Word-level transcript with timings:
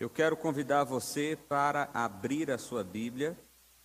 Eu 0.00 0.08
quero 0.08 0.36
convidar 0.36 0.84
você 0.84 1.36
para 1.48 1.90
abrir 1.92 2.52
a 2.52 2.58
sua 2.58 2.84
Bíblia 2.84 3.36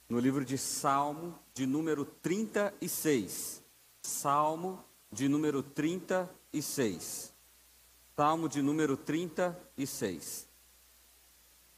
no 0.07 0.19
livro 0.19 0.45
de 0.45 0.59
Salmo, 0.59 1.39
de 1.55 1.65
número 1.65 2.05
36. 2.05 3.63
Salmo 3.99 4.85
de 5.11 5.27
número 5.27 5.63
36. 5.63 7.33
Salmo 8.15 8.47
de 8.47 8.61
número 8.61 8.95
36. 8.95 10.47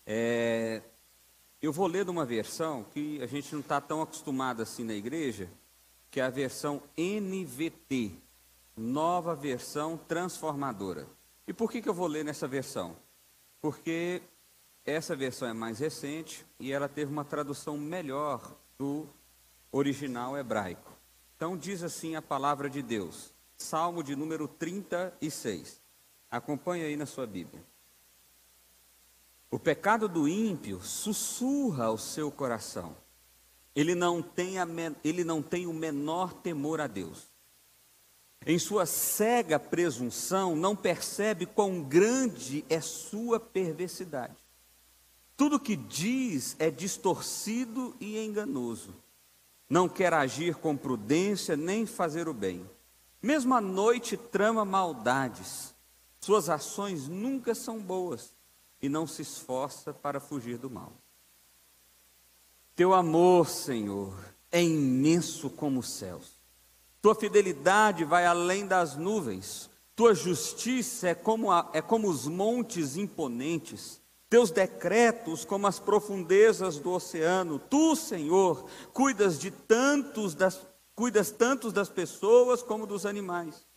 É, 0.05 0.81
eu 1.61 1.71
vou 1.71 1.88
ler 1.88 2.05
numa 2.05 2.25
versão 2.25 2.83
que 2.83 3.21
a 3.21 3.27
gente 3.27 3.54
não 3.54 3.61
está 3.61 3.79
tão 3.79 4.02
acostumado 4.02 4.61
assim 4.61 4.83
na 4.83 4.93
igreja, 4.93 5.49
que 6.11 6.20
é 6.20 6.23
a 6.23 6.29
versão 6.29 6.83
NVT, 6.97 8.11
nova 8.75 9.33
versão 9.33 9.95
transformadora. 9.95 11.07
E 11.47 11.54
por 11.54 11.71
que, 11.71 11.81
que 11.81 11.88
eu 11.88 11.93
vou 11.93 12.07
ler 12.07 12.25
nessa 12.25 12.49
versão? 12.49 12.97
Porque 13.66 14.21
essa 14.86 15.16
versão 15.16 15.47
é 15.47 15.54
mais 15.54 15.79
recente 15.79 16.46
e 16.60 16.71
ela 16.71 16.87
teve 16.87 17.11
uma 17.11 17.25
tradução 17.25 17.79
melhor 17.79 18.55
do 18.78 19.10
original 19.71 20.38
hebraico. 20.38 20.96
Então 21.36 21.57
diz 21.57 21.82
assim 21.82 22.15
a 22.15 22.21
palavra 22.21 22.69
de 22.69 22.83
Deus, 22.83 23.33
Salmo 23.57 24.04
de 24.04 24.15
número 24.15 24.47
36. 24.47 25.82
Acompanhe 26.29 26.83
aí 26.83 26.96
na 26.96 27.07
sua 27.07 27.25
Bíblia. 27.25 27.65
O 29.50 29.57
pecado 29.57 30.07
do 30.07 30.27
ímpio 30.27 30.79
sussurra 30.79 31.86
ao 31.86 31.97
seu 31.97 32.30
coração. 32.31 32.95
Ele 33.75 33.95
não 33.95 34.22
tem, 34.22 34.59
a, 34.59 34.67
ele 35.03 35.23
não 35.23 35.41
tem 35.41 35.66
o 35.66 35.73
menor 35.73 36.33
temor 36.33 36.80
a 36.80 36.86
Deus. 36.86 37.33
Em 38.45 38.59
sua 38.59 38.86
cega 38.86 39.59
presunção, 39.59 40.56
não 40.56 40.75
percebe 40.75 41.45
quão 41.45 41.81
grande 41.81 42.64
é 42.70 42.80
sua 42.80 43.39
perversidade. 43.39 44.36
Tudo 45.36 45.59
que 45.59 45.75
diz 45.75 46.56
é 46.59 46.70
distorcido 46.70 47.95
e 48.00 48.23
enganoso. 48.23 48.95
Não 49.67 49.89
quer 49.89 50.14
agir 50.14 50.55
com 50.55 50.77
prudência 50.77 51.58
nem 51.58 51.86
fazer 51.86 52.27
o 52.27 52.33
bem. 52.33 52.69
Mesmo 53.22 53.55
à 53.55 53.59
noite 53.59 54.16
trama 54.16 54.64
maldades. 54.64 55.73
Suas 56.22 56.49
ações 56.49 57.08
nunca 57.08 57.55
são 57.55 57.80
boas 57.80 58.36
e 58.81 58.88
não 58.88 59.08
se 59.08 59.23
esforça 59.23 59.92
para 59.92 60.20
fugir 60.20 60.58
do 60.58 60.70
mal. 60.70 60.94
Teu 62.75 62.94
amor, 62.94 63.49
Senhor, 63.49 64.16
é 64.52 64.61
imenso 64.64 65.49
como 65.49 65.80
os 65.80 65.94
céus 65.94 66.34
tua 67.06 67.14
fidelidade 67.14 68.03
vai 68.03 68.25
além 68.25 68.66
das 68.66 68.95
nuvens. 68.95 69.70
Tua 69.95 70.16
justiça 70.16 71.09
é 71.09 71.14
como, 71.14 71.52
a, 71.52 71.70
é 71.72 71.80
como 71.80 72.09
os 72.09 72.28
montes 72.28 72.98
imponentes. 72.98 74.02
Teus 74.28 74.50
decretos 74.50 75.45
como 75.45 75.67
as 75.67 75.78
profundezas 75.80 76.80
do 76.80 76.89
oceano. 76.89 77.59
Tu, 77.59 77.95
Senhor, 77.95 78.66
cuidas 78.92 79.38
de 79.38 79.52
tantos 79.52 80.33
das, 80.33 80.66
cuidas 80.95 81.30
tantos 81.30 81.72
das 81.72 81.89
pessoas 81.89 82.64
como 82.64 82.88
dos 82.88 83.06
animais. 83.06 83.67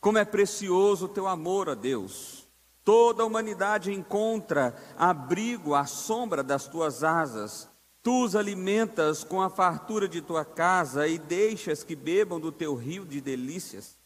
Como 0.00 0.16
é 0.16 0.24
precioso 0.24 1.06
o 1.06 1.08
teu 1.08 1.26
amor 1.26 1.70
a 1.70 1.74
Deus. 1.74 2.46
Toda 2.84 3.24
a 3.24 3.26
humanidade 3.26 3.92
encontra 3.92 4.76
abrigo 4.96 5.74
à 5.74 5.86
sombra 5.86 6.44
das 6.44 6.68
tuas 6.68 7.02
asas. 7.02 7.68
Tu 8.02 8.24
os 8.24 8.34
alimentas 8.34 9.22
com 9.22 9.40
a 9.40 9.48
fartura 9.48 10.08
de 10.08 10.20
tua 10.20 10.44
casa 10.44 11.06
e 11.06 11.18
deixas 11.18 11.84
que 11.84 11.94
bebam 11.94 12.40
do 12.40 12.50
teu 12.50 12.74
rio 12.74 13.04
de 13.04 13.20
delícias, 13.20 13.96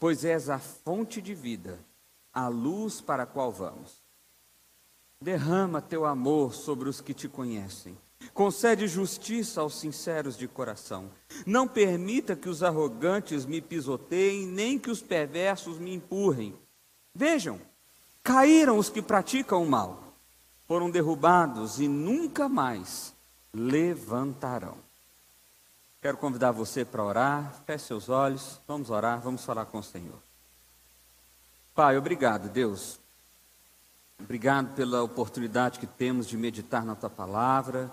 pois 0.00 0.24
és 0.24 0.50
a 0.50 0.58
fonte 0.58 1.22
de 1.22 1.32
vida, 1.32 1.78
a 2.32 2.48
luz 2.48 3.00
para 3.00 3.22
a 3.22 3.26
qual 3.26 3.52
vamos. 3.52 4.02
Derrama 5.20 5.80
teu 5.80 6.04
amor 6.04 6.54
sobre 6.54 6.88
os 6.88 7.00
que 7.00 7.14
te 7.14 7.28
conhecem. 7.28 7.96
Concede 8.34 8.88
justiça 8.88 9.60
aos 9.60 9.78
sinceros 9.78 10.36
de 10.36 10.48
coração. 10.48 11.08
Não 11.46 11.68
permita 11.68 12.34
que 12.34 12.48
os 12.48 12.64
arrogantes 12.64 13.46
me 13.46 13.60
pisoteiem, 13.60 14.44
nem 14.44 14.76
que 14.76 14.90
os 14.90 15.00
perversos 15.00 15.78
me 15.78 15.94
empurrem. 15.94 16.58
Vejam, 17.14 17.60
caíram 18.24 18.76
os 18.76 18.90
que 18.90 19.00
praticam 19.00 19.62
o 19.62 19.68
mal 19.68 20.05
foram 20.66 20.90
derrubados 20.90 21.80
e 21.80 21.88
nunca 21.88 22.48
mais 22.48 23.14
levantarão. 23.52 24.76
Quero 26.02 26.18
convidar 26.18 26.52
você 26.52 26.84
para 26.84 27.02
orar, 27.02 27.62
feche 27.66 27.86
seus 27.86 28.08
olhos, 28.08 28.60
vamos 28.66 28.90
orar, 28.90 29.20
vamos 29.20 29.44
falar 29.44 29.64
com 29.66 29.78
o 29.78 29.82
Senhor. 29.82 30.18
Pai, 31.74 31.96
obrigado, 31.96 32.48
Deus. 32.48 32.98
Obrigado 34.18 34.74
pela 34.74 35.02
oportunidade 35.02 35.78
que 35.78 35.86
temos 35.86 36.26
de 36.26 36.36
meditar 36.36 36.84
na 36.84 36.94
tua 36.94 37.10
palavra, 37.10 37.90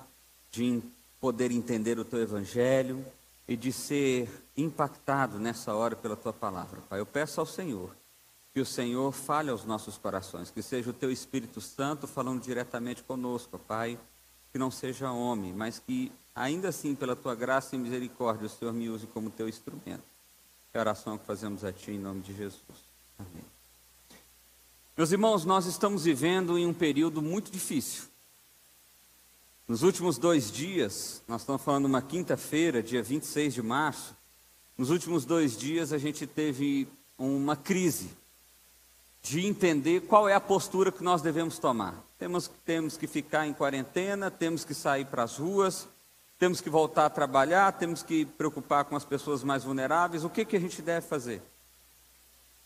de 0.51 0.81
poder 1.19 1.51
entender 1.51 1.99
o 1.99 2.05
teu 2.05 2.21
evangelho 2.21 3.05
e 3.47 3.55
de 3.57 3.71
ser 3.71 4.29
impactado 4.55 5.39
nessa 5.39 5.73
hora 5.73 5.95
pela 5.95 6.15
tua 6.15 6.33
palavra. 6.33 6.79
Pai, 6.89 6.99
eu 6.99 7.05
peço 7.05 7.39
ao 7.39 7.45
Senhor 7.45 7.91
que 8.53 8.61
o 8.61 8.65
Senhor 8.65 9.11
fale 9.11 9.49
aos 9.49 9.65
nossos 9.65 9.97
corações, 9.97 10.51
que 10.51 10.61
seja 10.61 10.91
o 10.91 10.93
teu 10.93 11.11
Espírito 11.11 11.59
Santo 11.59 12.05
falando 12.05 12.41
diretamente 12.41 13.01
conosco, 13.01 13.57
Pai, 13.57 13.97
que 14.51 14.59
não 14.59 14.69
seja 14.69 15.11
homem, 15.11 15.51
mas 15.51 15.79
que 15.79 16.11
ainda 16.35 16.69
assim, 16.69 16.93
pela 16.93 17.15
tua 17.15 17.33
graça 17.33 17.75
e 17.75 17.79
misericórdia, 17.79 18.45
o 18.45 18.49
Senhor 18.49 18.71
me 18.71 18.89
use 18.89 19.07
como 19.07 19.31
teu 19.31 19.49
instrumento. 19.49 20.03
É 20.71 20.77
a 20.77 20.81
oração 20.81 21.17
que 21.17 21.25
fazemos 21.25 21.63
a 21.63 21.73
Ti 21.73 21.91
em 21.91 21.99
nome 21.99 22.21
de 22.21 22.33
Jesus. 22.35 22.61
Amém. 23.17 23.43
Meus 24.95 25.11
irmãos, 25.11 25.43
nós 25.45 25.65
estamos 25.65 26.03
vivendo 26.03 26.55
em 26.55 26.67
um 26.67 26.73
período 26.73 27.23
muito 27.23 27.51
difícil. 27.51 28.03
Nos 29.67 29.81
últimos 29.81 30.19
dois 30.19 30.51
dias, 30.51 31.23
nós 31.27 31.41
estamos 31.41 31.63
falando 31.63 31.85
uma 31.85 32.01
quinta-feira, 32.01 32.83
dia 32.83 33.01
26 33.01 33.55
de 33.55 33.61
março, 33.63 34.15
nos 34.77 34.91
últimos 34.91 35.25
dois 35.25 35.57
dias 35.57 35.91
a 35.91 35.97
gente 35.97 36.27
teve 36.27 36.87
uma 37.17 37.55
crise 37.55 38.11
de 39.23 39.47
entender 39.47 40.01
qual 40.01 40.27
é 40.27 40.33
a 40.33 40.39
postura 40.39 40.91
que 40.91 41.01
nós 41.01 41.21
devemos 41.21 41.57
tomar. 41.57 41.95
Temos, 42.19 42.51
temos 42.65 42.97
que 42.97 43.07
ficar 43.07 43.47
em 43.47 43.53
quarentena, 43.53 44.29
temos 44.29 44.65
que 44.65 44.73
sair 44.73 45.05
para 45.05 45.23
as 45.23 45.37
ruas, 45.37 45.87
temos 46.37 46.59
que 46.59 46.69
voltar 46.69 47.05
a 47.05 47.09
trabalhar, 47.09 47.71
temos 47.71 48.03
que 48.03 48.25
preocupar 48.25 48.83
com 48.83 48.97
as 48.97 49.05
pessoas 49.05 49.41
mais 49.41 49.63
vulneráveis. 49.63 50.25
O 50.25 50.29
que, 50.29 50.43
que 50.43 50.57
a 50.57 50.59
gente 50.59 50.81
deve 50.81 51.07
fazer? 51.07 51.41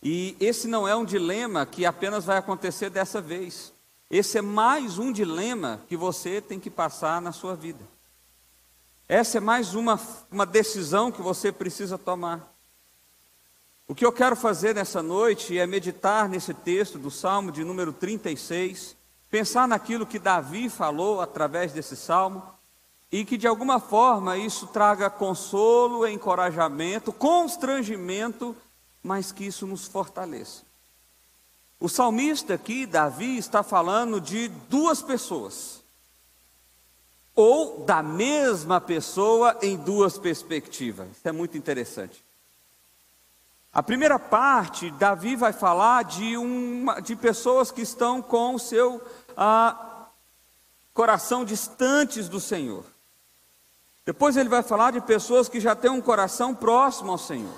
E 0.01 0.35
esse 0.39 0.67
não 0.67 0.87
é 0.87 0.95
um 0.95 1.05
dilema 1.05 1.63
que 1.63 1.85
apenas 1.85 2.25
vai 2.25 2.37
acontecer 2.37 2.89
dessa 2.89 3.21
vez. 3.21 3.71
Esse 4.09 4.39
é 4.39 4.41
mais 4.41 4.97
um 4.97 5.11
dilema 5.11 5.81
que 5.87 5.95
você 5.95 6.41
tem 6.41 6.59
que 6.59 6.71
passar 6.71 7.21
na 7.21 7.31
sua 7.31 7.55
vida. 7.55 7.85
Essa 9.07 9.37
é 9.37 9.41
mais 9.41 9.75
uma, 9.75 9.99
uma 10.31 10.45
decisão 10.45 11.11
que 11.11 11.21
você 11.21 11.51
precisa 11.51 11.99
tomar. 11.99 12.56
O 13.89 13.95
que 13.95 14.05
eu 14.05 14.11
quero 14.11 14.35
fazer 14.35 14.75
nessa 14.75 15.01
noite 15.01 15.57
é 15.57 15.65
meditar 15.65 16.27
nesse 16.27 16.53
texto 16.53 16.99
do 16.99 17.09
Salmo 17.09 17.53
de 17.53 17.63
número 17.63 17.93
36, 17.93 18.97
pensar 19.29 19.65
naquilo 19.65 20.05
que 20.05 20.19
Davi 20.19 20.67
falou 20.67 21.21
através 21.21 21.71
desse 21.71 21.95
salmo 21.95 22.43
e 23.09 23.23
que 23.23 23.37
de 23.37 23.47
alguma 23.47 23.79
forma 23.79 24.37
isso 24.37 24.67
traga 24.67 25.09
consolo, 25.09 26.05
encorajamento, 26.05 27.13
constrangimento, 27.13 28.53
mas 29.01 29.31
que 29.31 29.45
isso 29.45 29.65
nos 29.65 29.87
fortaleça. 29.87 30.63
O 31.79 31.87
salmista 31.87 32.55
aqui, 32.55 32.85
Davi, 32.85 33.37
está 33.37 33.63
falando 33.63 34.19
de 34.19 34.49
duas 34.49 35.01
pessoas, 35.01 35.81
ou 37.33 37.85
da 37.85 38.03
mesma 38.03 38.81
pessoa 38.81 39.57
em 39.61 39.77
duas 39.77 40.17
perspectivas. 40.17 41.07
Isso 41.11 41.27
é 41.29 41.31
muito 41.31 41.57
interessante. 41.57 42.26
A 43.77 43.83
primeira 43.83 44.17
parte, 44.17 44.89
Davi 44.89 45.35
vai 45.35 45.53
falar 45.53 46.03
de, 46.03 46.35
uma, 46.35 46.99
de 46.99 47.15
pessoas 47.15 47.69
que 47.69 47.83
estão 47.83 48.23
com 48.23 48.55
o 48.55 48.59
seu 48.59 48.99
ah, 49.37 50.07
coração 50.95 51.45
distantes 51.45 52.27
do 52.27 52.39
Senhor. 52.39 52.83
Depois 54.03 54.35
ele 54.35 54.49
vai 54.49 54.63
falar 54.63 54.89
de 54.89 55.01
pessoas 55.01 55.47
que 55.47 55.59
já 55.59 55.75
têm 55.75 55.91
um 55.91 56.01
coração 56.01 56.55
próximo 56.55 57.11
ao 57.11 57.19
Senhor. 57.19 57.53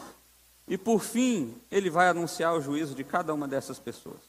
E 0.67 0.77
por 0.77 0.99
fim, 0.99 1.55
ele 1.71 1.89
vai 1.89 2.09
anunciar 2.09 2.53
o 2.53 2.59
juízo 2.59 2.93
de 2.93 3.05
cada 3.05 3.33
uma 3.33 3.47
dessas 3.47 3.79
pessoas. 3.79 4.19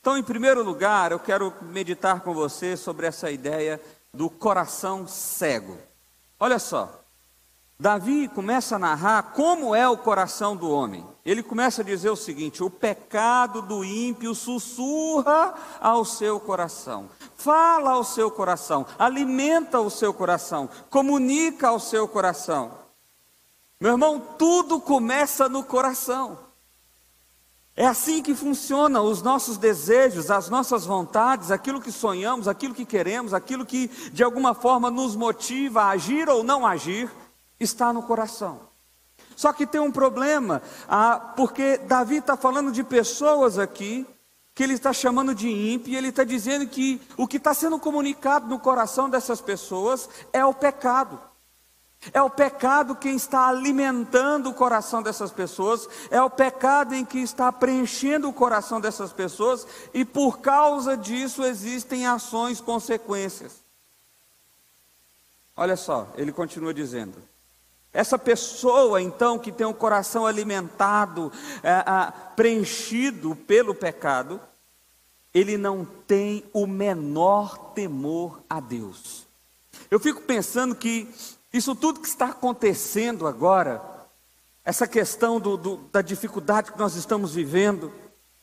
Então, 0.00 0.18
em 0.18 0.24
primeiro 0.24 0.64
lugar, 0.64 1.12
eu 1.12 1.20
quero 1.20 1.54
meditar 1.62 2.22
com 2.22 2.34
você 2.34 2.76
sobre 2.76 3.06
essa 3.06 3.30
ideia 3.30 3.80
do 4.12 4.28
coração 4.28 5.06
cego. 5.06 5.78
Olha 6.40 6.58
só, 6.58 7.01
Davi 7.82 8.28
começa 8.28 8.76
a 8.76 8.78
narrar 8.78 9.32
como 9.32 9.74
é 9.74 9.88
o 9.88 9.96
coração 9.96 10.56
do 10.56 10.70
homem. 10.70 11.04
Ele 11.26 11.42
começa 11.42 11.82
a 11.82 11.84
dizer 11.84 12.10
o 12.10 12.16
seguinte: 12.16 12.62
o 12.62 12.70
pecado 12.70 13.60
do 13.60 13.84
ímpio 13.84 14.36
sussurra 14.36 15.52
ao 15.80 16.04
seu 16.04 16.38
coração, 16.38 17.10
fala 17.34 17.90
ao 17.90 18.04
seu 18.04 18.30
coração, 18.30 18.86
alimenta 18.96 19.80
o 19.80 19.90
seu 19.90 20.14
coração, 20.14 20.70
comunica 20.88 21.70
ao 21.70 21.80
seu 21.80 22.06
coração. 22.06 22.70
Meu 23.80 23.90
irmão, 23.90 24.22
tudo 24.38 24.80
começa 24.80 25.48
no 25.48 25.64
coração. 25.64 26.38
É 27.74 27.84
assim 27.84 28.22
que 28.22 28.32
funciona 28.32 29.02
os 29.02 29.22
nossos 29.22 29.58
desejos, 29.58 30.30
as 30.30 30.48
nossas 30.48 30.86
vontades, 30.86 31.50
aquilo 31.50 31.80
que 31.80 31.90
sonhamos, 31.90 32.46
aquilo 32.46 32.74
que 32.74 32.84
queremos, 32.84 33.34
aquilo 33.34 33.66
que 33.66 33.88
de 34.12 34.22
alguma 34.22 34.54
forma 34.54 34.88
nos 34.88 35.16
motiva 35.16 35.82
a 35.82 35.88
agir 35.88 36.28
ou 36.28 36.44
não 36.44 36.64
agir, 36.64 37.10
está 37.64 37.92
no 37.92 38.02
coração. 38.02 38.60
Só 39.36 39.52
que 39.52 39.66
tem 39.66 39.80
um 39.80 39.90
problema, 39.90 40.62
ah, 40.88 41.32
porque 41.36 41.78
Davi 41.78 42.16
está 42.16 42.36
falando 42.36 42.70
de 42.70 42.84
pessoas 42.84 43.58
aqui 43.58 44.06
que 44.54 44.62
ele 44.62 44.74
está 44.74 44.92
chamando 44.92 45.34
de 45.34 45.48
ímpio, 45.48 45.92
e 45.92 45.96
ele 45.96 46.08
está 46.08 46.24
dizendo 46.24 46.66
que 46.66 47.00
o 47.16 47.26
que 47.26 47.38
está 47.38 47.54
sendo 47.54 47.78
comunicado 47.78 48.46
no 48.48 48.58
coração 48.58 49.08
dessas 49.08 49.40
pessoas 49.40 50.08
é 50.32 50.44
o 50.44 50.52
pecado. 50.52 51.18
É 52.12 52.20
o 52.20 52.28
pecado 52.28 52.96
quem 52.96 53.14
está 53.14 53.46
alimentando 53.46 54.50
o 54.50 54.54
coração 54.54 55.02
dessas 55.02 55.30
pessoas, 55.30 55.88
é 56.10 56.20
o 56.20 56.28
pecado 56.28 56.94
em 56.94 57.04
que 57.04 57.18
está 57.18 57.50
preenchendo 57.52 58.28
o 58.28 58.32
coração 58.32 58.80
dessas 58.80 59.12
pessoas, 59.12 59.66
e 59.94 60.04
por 60.04 60.40
causa 60.40 60.96
disso 60.96 61.44
existem 61.44 62.06
ações, 62.06 62.60
consequências. 62.60 63.62
Olha 65.56 65.76
só, 65.76 66.08
ele 66.16 66.32
continua 66.32 66.74
dizendo: 66.74 67.22
essa 67.92 68.18
pessoa, 68.18 69.02
então, 69.02 69.38
que 69.38 69.52
tem 69.52 69.66
o 69.66 69.74
coração 69.74 70.26
alimentado, 70.26 71.30
é, 71.62 71.70
é, 71.70 72.12
preenchido 72.34 73.36
pelo 73.36 73.74
pecado, 73.74 74.40
ele 75.34 75.58
não 75.58 75.84
tem 75.84 76.44
o 76.52 76.66
menor 76.66 77.72
temor 77.74 78.42
a 78.48 78.60
Deus. 78.60 79.26
Eu 79.90 80.00
fico 80.00 80.22
pensando 80.22 80.74
que 80.74 81.08
isso 81.52 81.74
tudo 81.74 82.00
que 82.00 82.08
está 82.08 82.26
acontecendo 82.26 83.26
agora, 83.26 83.82
essa 84.64 84.86
questão 84.86 85.38
do, 85.38 85.56
do, 85.56 85.76
da 85.92 86.00
dificuldade 86.00 86.72
que 86.72 86.78
nós 86.78 86.94
estamos 86.94 87.34
vivendo, 87.34 87.92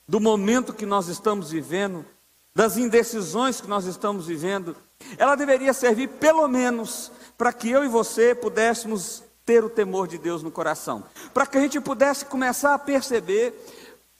do 0.07 0.19
momento 0.19 0.73
que 0.73 0.85
nós 0.85 1.07
estamos 1.07 1.51
vivendo, 1.51 2.05
das 2.53 2.77
indecisões 2.77 3.61
que 3.61 3.67
nós 3.67 3.85
estamos 3.85 4.27
vivendo, 4.27 4.75
ela 5.17 5.35
deveria 5.35 5.73
servir 5.73 6.07
pelo 6.07 6.47
menos 6.47 7.11
para 7.37 7.53
que 7.53 7.69
eu 7.69 7.85
e 7.85 7.87
você 7.87 8.35
pudéssemos 8.35 9.23
ter 9.49 9.65
o 9.65 9.69
temor 9.69 10.07
de 10.07 10.19
Deus 10.19 10.43
no 10.43 10.51
coração, 10.51 11.03
para 11.33 11.43
que 11.47 11.57
a 11.57 11.61
gente 11.61 11.81
pudesse 11.81 12.23
começar 12.23 12.75
a 12.75 12.77
perceber 12.77 13.59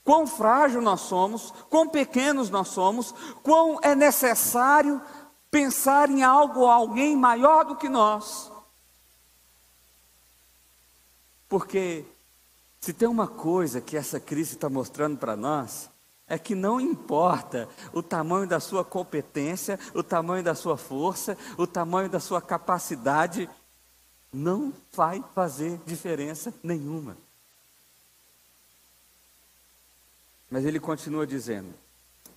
quão 0.02 0.26
frágil 0.26 0.82
nós 0.82 1.02
somos, 1.02 1.54
quão 1.70 1.88
pequenos 1.88 2.50
nós 2.50 2.66
somos, 2.66 3.14
quão 3.40 3.78
é 3.80 3.94
necessário 3.94 5.00
pensar 5.48 6.10
em 6.10 6.24
algo 6.24 6.62
ou 6.62 6.68
alguém 6.68 7.16
maior 7.16 7.64
do 7.64 7.76
que 7.76 7.88
nós. 7.88 8.50
Porque 11.48 12.04
se 12.80 12.92
tem 12.92 13.06
uma 13.06 13.28
coisa 13.28 13.80
que 13.80 13.96
essa 13.96 14.18
crise 14.18 14.54
está 14.54 14.68
mostrando 14.68 15.16
para 15.16 15.36
nós, 15.36 15.88
é 16.26 16.36
que 16.40 16.56
não 16.56 16.80
importa 16.80 17.68
o 17.92 18.02
tamanho 18.02 18.48
da 18.48 18.58
sua 18.58 18.84
competência, 18.84 19.78
o 19.94 20.02
tamanho 20.02 20.42
da 20.42 20.56
sua 20.56 20.76
força, 20.76 21.38
o 21.56 21.68
tamanho 21.68 22.08
da 22.08 22.18
sua 22.18 22.42
capacidade, 22.42 23.48
não 24.32 24.72
vai 24.92 25.22
fazer 25.34 25.78
diferença 25.86 26.54
nenhuma. 26.62 27.16
Mas 30.50 30.64
ele 30.64 30.80
continua 30.80 31.26
dizendo: 31.26 31.72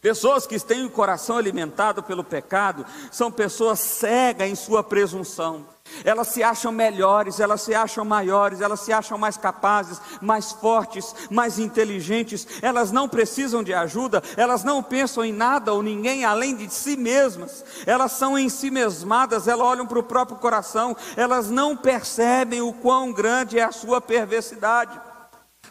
Pessoas 0.03 0.45
que 0.45 0.59
têm 0.59 0.83
o 0.83 0.89
coração 0.89 1.38
alimentado 1.38 2.03
pelo 2.03 2.25
pecado 2.25 2.85
são 3.09 3.31
pessoas 3.31 3.79
cegas 3.79 4.50
em 4.50 4.53
sua 4.53 4.83
presunção. 4.83 5.65
Elas 6.03 6.27
se 6.27 6.44
acham 6.44 6.73
melhores, 6.73 7.39
elas 7.39 7.61
se 7.61 7.73
acham 7.73 8.03
maiores, 8.03 8.59
elas 8.59 8.81
se 8.81 8.91
acham 8.91 9.17
mais 9.17 9.38
capazes, 9.38 10.01
mais 10.19 10.51
fortes, 10.51 11.15
mais 11.31 11.57
inteligentes. 11.57 12.45
Elas 12.61 12.91
não 12.91 13.07
precisam 13.07 13.63
de 13.63 13.73
ajuda, 13.73 14.21
elas 14.35 14.61
não 14.61 14.83
pensam 14.83 15.23
em 15.23 15.31
nada 15.31 15.71
ou 15.71 15.81
ninguém 15.81 16.25
além 16.25 16.53
de 16.53 16.69
si 16.69 16.97
mesmas. 16.97 17.63
Elas 17.85 18.11
são 18.11 18.38
em 18.38 18.49
si 18.49 18.69
mesmadas, 18.69 19.47
elas 19.47 19.65
olham 19.65 19.88
para 19.88 19.99
o 19.99 20.03
próprio 20.03 20.38
coração, 20.38 20.97
elas 21.15 21.49
não 21.49 21.77
percebem 21.77 22.61
o 22.61 22.73
quão 22.73 23.13
grande 23.13 23.57
é 23.57 23.63
a 23.63 23.71
sua 23.71 24.01
perversidade. 24.01 24.99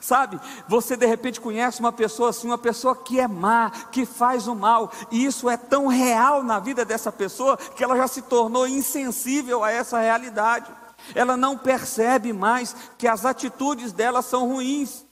Sabe, 0.02 0.40
você 0.66 0.96
de 0.96 1.06
repente 1.06 1.40
conhece 1.40 1.78
uma 1.78 1.92
pessoa 1.92 2.30
assim, 2.30 2.48
uma 2.48 2.58
pessoa 2.58 2.96
que 2.96 3.20
é 3.20 3.28
má, 3.28 3.70
que 3.70 4.04
faz 4.04 4.48
o 4.48 4.54
mal, 4.54 4.90
e 5.12 5.24
isso 5.24 5.48
é 5.48 5.56
tão 5.56 5.86
real 5.86 6.42
na 6.42 6.58
vida 6.58 6.84
dessa 6.84 7.12
pessoa 7.12 7.56
que 7.56 7.84
ela 7.84 7.96
já 7.96 8.08
se 8.08 8.20
tornou 8.22 8.66
insensível 8.66 9.62
a 9.62 9.70
essa 9.70 10.00
realidade. 10.00 10.74
Ela 11.14 11.36
não 11.36 11.56
percebe 11.56 12.32
mais 12.32 12.74
que 12.98 13.06
as 13.06 13.24
atitudes 13.24 13.92
dela 13.92 14.22
são 14.22 14.48
ruins. 14.48 15.06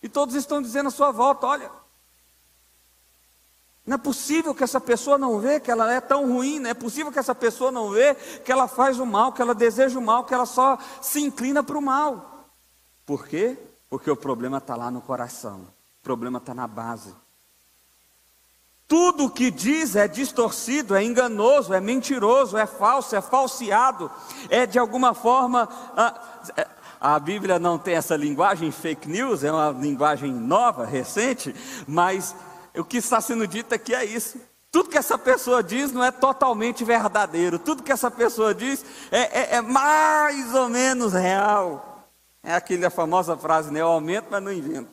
E 0.00 0.08
todos 0.08 0.36
estão 0.36 0.62
dizendo 0.62 0.90
à 0.90 0.92
sua 0.92 1.10
volta: 1.10 1.44
olha, 1.44 1.68
não 3.84 3.96
é 3.96 3.98
possível 3.98 4.54
que 4.54 4.62
essa 4.62 4.80
pessoa 4.80 5.18
não 5.18 5.40
vê 5.40 5.58
que 5.58 5.72
ela 5.72 5.92
é 5.92 6.00
tão 6.00 6.32
ruim, 6.32 6.60
não 6.60 6.70
é 6.70 6.74
possível 6.74 7.10
que 7.10 7.18
essa 7.18 7.34
pessoa 7.34 7.72
não 7.72 7.90
vê 7.90 8.14
que 8.14 8.52
ela 8.52 8.68
faz 8.68 9.00
o 9.00 9.06
mal, 9.06 9.32
que 9.32 9.42
ela 9.42 9.56
deseja 9.56 9.98
o 9.98 10.02
mal, 10.02 10.22
que 10.22 10.34
ela 10.34 10.46
só 10.46 10.78
se 11.02 11.20
inclina 11.20 11.64
para 11.64 11.76
o 11.76 11.82
mal. 11.82 12.46
Por 13.04 13.26
quê? 13.26 13.58
Porque 13.88 14.10
o 14.10 14.16
problema 14.16 14.58
está 14.58 14.74
lá 14.74 14.90
no 14.90 15.00
coração, 15.00 15.68
o 16.00 16.02
problema 16.02 16.38
está 16.38 16.54
na 16.54 16.66
base. 16.66 17.14
Tudo 18.88 19.24
o 19.24 19.30
que 19.30 19.50
diz 19.50 19.96
é 19.96 20.06
distorcido, 20.06 20.94
é 20.94 21.02
enganoso, 21.02 21.74
é 21.74 21.80
mentiroso, 21.80 22.56
é 22.56 22.66
falso, 22.66 23.16
é 23.16 23.20
falseado, 23.20 24.10
é 24.48 24.64
de 24.64 24.78
alguma 24.78 25.12
forma. 25.12 25.68
A, 25.96 26.14
é, 26.56 26.68
a 27.00 27.18
Bíblia 27.18 27.58
não 27.58 27.78
tem 27.78 27.94
essa 27.94 28.16
linguagem 28.16 28.70
fake 28.70 29.08
news, 29.08 29.42
é 29.42 29.50
uma 29.50 29.70
linguagem 29.70 30.32
nova, 30.32 30.86
recente, 30.86 31.54
mas 31.86 32.34
o 32.76 32.84
que 32.84 32.98
está 32.98 33.20
sendo 33.20 33.46
dito 33.46 33.74
aqui 33.74 33.94
é 33.94 34.04
isso. 34.04 34.40
Tudo 34.70 34.90
que 34.90 34.98
essa 34.98 35.18
pessoa 35.18 35.62
diz 35.62 35.90
não 35.90 36.04
é 36.04 36.10
totalmente 36.10 36.84
verdadeiro, 36.84 37.58
tudo 37.58 37.82
que 37.82 37.92
essa 37.92 38.10
pessoa 38.10 38.54
diz 38.54 38.84
é, 39.10 39.54
é, 39.54 39.56
é 39.56 39.60
mais 39.60 40.54
ou 40.54 40.68
menos 40.68 41.12
real. 41.12 41.95
É 42.46 42.54
aquela 42.54 42.88
famosa 42.90 43.36
frase, 43.36 43.72
né? 43.72 43.80
Eu 43.80 43.88
aumento, 43.88 44.28
mas 44.30 44.40
não 44.40 44.52
invento. 44.52 44.88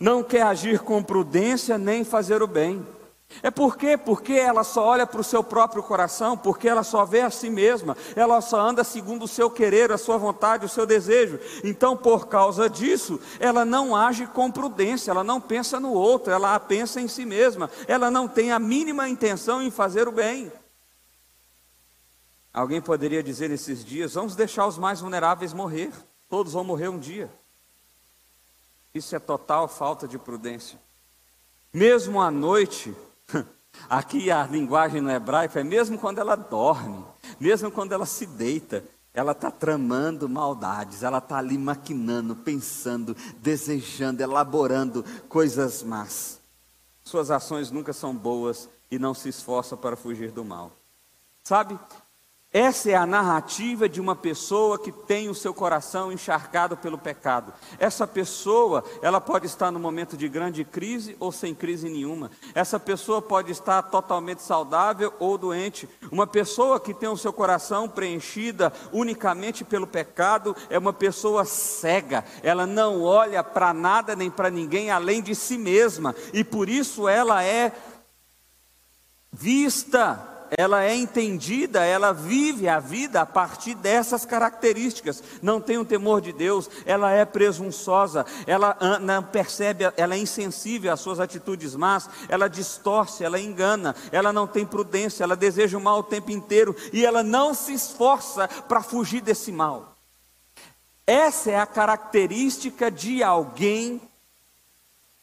Não 0.00 0.22
quer 0.22 0.40
agir 0.40 0.80
com 0.80 1.02
prudência 1.02 1.76
nem 1.76 2.02
fazer 2.02 2.42
o 2.42 2.46
bem. 2.46 2.84
É 3.42 3.50
por 3.50 3.76
quê? 3.76 3.98
Porque 3.98 4.32
ela 4.32 4.64
só 4.64 4.86
olha 4.86 5.06
para 5.06 5.20
o 5.20 5.24
seu 5.24 5.44
próprio 5.44 5.82
coração, 5.82 6.34
porque 6.34 6.66
ela 6.66 6.82
só 6.82 7.04
vê 7.04 7.20
a 7.20 7.28
si 7.28 7.50
mesma, 7.50 7.94
ela 8.16 8.40
só 8.40 8.58
anda 8.58 8.82
segundo 8.82 9.24
o 9.24 9.28
seu 9.28 9.50
querer, 9.50 9.92
a 9.92 9.98
sua 9.98 10.16
vontade, 10.16 10.64
o 10.64 10.68
seu 10.68 10.86
desejo. 10.86 11.38
Então, 11.62 11.94
por 11.94 12.26
causa 12.26 12.70
disso, 12.70 13.20
ela 13.38 13.66
não 13.66 13.94
age 13.94 14.26
com 14.26 14.50
prudência, 14.50 15.10
ela 15.10 15.24
não 15.24 15.42
pensa 15.42 15.78
no 15.78 15.92
outro, 15.92 16.32
ela 16.32 16.58
pensa 16.58 17.02
em 17.02 17.08
si 17.08 17.26
mesma, 17.26 17.70
ela 17.86 18.10
não 18.10 18.26
tem 18.26 18.50
a 18.50 18.58
mínima 18.58 19.10
intenção 19.10 19.60
em 19.60 19.70
fazer 19.70 20.08
o 20.08 20.12
bem. 20.12 20.50
Alguém 22.54 22.80
poderia 22.80 23.20
dizer 23.20 23.50
nesses 23.50 23.84
dias: 23.84 24.14
vamos 24.14 24.36
deixar 24.36 24.64
os 24.68 24.78
mais 24.78 25.00
vulneráveis 25.00 25.52
morrer, 25.52 25.92
todos 26.28 26.52
vão 26.52 26.62
morrer 26.62 26.88
um 26.88 27.00
dia. 27.00 27.28
Isso 28.94 29.16
é 29.16 29.18
total 29.18 29.66
falta 29.66 30.06
de 30.06 30.16
prudência. 30.16 30.78
Mesmo 31.72 32.22
à 32.22 32.30
noite, 32.30 32.94
aqui 33.90 34.30
a 34.30 34.46
linguagem 34.46 35.00
no 35.00 35.10
hebraico 35.10 35.58
é 35.58 35.64
mesmo 35.64 35.98
quando 35.98 36.20
ela 36.20 36.36
dorme, 36.36 37.04
mesmo 37.40 37.72
quando 37.72 37.90
ela 37.90 38.06
se 38.06 38.24
deita, 38.24 38.84
ela 39.12 39.32
está 39.32 39.50
tramando 39.50 40.28
maldades, 40.28 41.02
ela 41.02 41.18
está 41.18 41.38
ali 41.38 41.58
maquinando, 41.58 42.36
pensando, 42.36 43.16
desejando, 43.38 44.22
elaborando 44.22 45.04
coisas 45.28 45.82
más. 45.82 46.40
Suas 47.02 47.32
ações 47.32 47.72
nunca 47.72 47.92
são 47.92 48.14
boas 48.14 48.68
e 48.88 48.98
não 48.98 49.12
se 49.12 49.28
esforça 49.28 49.76
para 49.76 49.96
fugir 49.96 50.30
do 50.30 50.44
mal. 50.44 50.70
Sabe, 51.42 51.78
essa 52.54 52.88
é 52.88 52.94
a 52.94 53.04
narrativa 53.04 53.88
de 53.88 54.00
uma 54.00 54.14
pessoa 54.14 54.78
que 54.78 54.92
tem 54.92 55.28
o 55.28 55.34
seu 55.34 55.52
coração 55.52 56.12
encharcado 56.12 56.76
pelo 56.76 56.96
pecado. 56.96 57.52
Essa 57.80 58.06
pessoa, 58.06 58.84
ela 59.02 59.20
pode 59.20 59.46
estar 59.46 59.72
no 59.72 59.80
momento 59.80 60.16
de 60.16 60.28
grande 60.28 60.64
crise 60.64 61.16
ou 61.18 61.32
sem 61.32 61.52
crise 61.52 61.90
nenhuma. 61.90 62.30
Essa 62.54 62.78
pessoa 62.78 63.20
pode 63.20 63.50
estar 63.50 63.82
totalmente 63.82 64.40
saudável 64.40 65.12
ou 65.18 65.36
doente. 65.36 65.88
Uma 66.12 66.28
pessoa 66.28 66.78
que 66.78 66.94
tem 66.94 67.08
o 67.08 67.16
seu 67.16 67.32
coração 67.32 67.88
preenchida 67.88 68.72
unicamente 68.92 69.64
pelo 69.64 69.88
pecado 69.88 70.54
é 70.70 70.78
uma 70.78 70.92
pessoa 70.92 71.44
cega. 71.44 72.24
Ela 72.40 72.68
não 72.68 73.02
olha 73.02 73.42
para 73.42 73.74
nada 73.74 74.14
nem 74.14 74.30
para 74.30 74.48
ninguém 74.48 74.92
além 74.92 75.20
de 75.20 75.34
si 75.34 75.58
mesma 75.58 76.14
e 76.32 76.44
por 76.44 76.68
isso 76.68 77.08
ela 77.08 77.42
é 77.42 77.72
vista 79.32 80.33
ela 80.56 80.84
é 80.84 80.94
entendida, 80.94 81.84
ela 81.84 82.12
vive 82.12 82.68
a 82.68 82.78
vida 82.78 83.20
a 83.20 83.26
partir 83.26 83.74
dessas 83.74 84.24
características. 84.24 85.22
Não 85.42 85.60
tem 85.60 85.78
o 85.78 85.84
temor 85.84 86.20
de 86.20 86.32
Deus, 86.32 86.70
ela 86.86 87.10
é 87.10 87.24
presunçosa, 87.24 88.24
ela 88.46 88.76
não 89.00 89.22
percebe, 89.22 89.84
ela 89.96 90.14
é 90.14 90.18
insensível 90.18 90.92
às 90.92 91.00
suas 91.00 91.20
atitudes 91.20 91.74
más, 91.74 92.08
ela 92.28 92.48
distorce, 92.48 93.24
ela 93.24 93.40
engana, 93.40 93.94
ela 94.12 94.32
não 94.32 94.46
tem 94.46 94.64
prudência, 94.64 95.24
ela 95.24 95.36
deseja 95.36 95.78
o 95.78 95.80
mal 95.80 96.00
o 96.00 96.04
tempo 96.04 96.30
inteiro 96.30 96.74
e 96.92 97.04
ela 97.04 97.22
não 97.22 97.54
se 97.54 97.72
esforça 97.72 98.48
para 98.48 98.82
fugir 98.82 99.20
desse 99.20 99.50
mal. 99.50 99.94
Essa 101.06 101.50
é 101.50 101.58
a 101.58 101.66
característica 101.66 102.90
de 102.90 103.22
alguém 103.22 104.00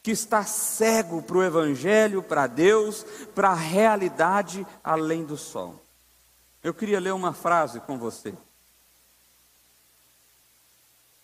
que 0.02 0.10
está 0.10 0.44
cego 0.44 1.22
para 1.22 1.36
o 1.36 1.42
Evangelho, 1.42 2.22
para 2.22 2.46
Deus, 2.46 3.04
para 3.34 3.50
a 3.50 3.54
realidade 3.54 4.66
além 4.82 5.24
do 5.24 5.36
sol. 5.36 5.80
Eu 6.62 6.74
queria 6.74 7.00
ler 7.00 7.12
uma 7.12 7.32
frase 7.32 7.80
com 7.80 7.96
você. 7.98 8.34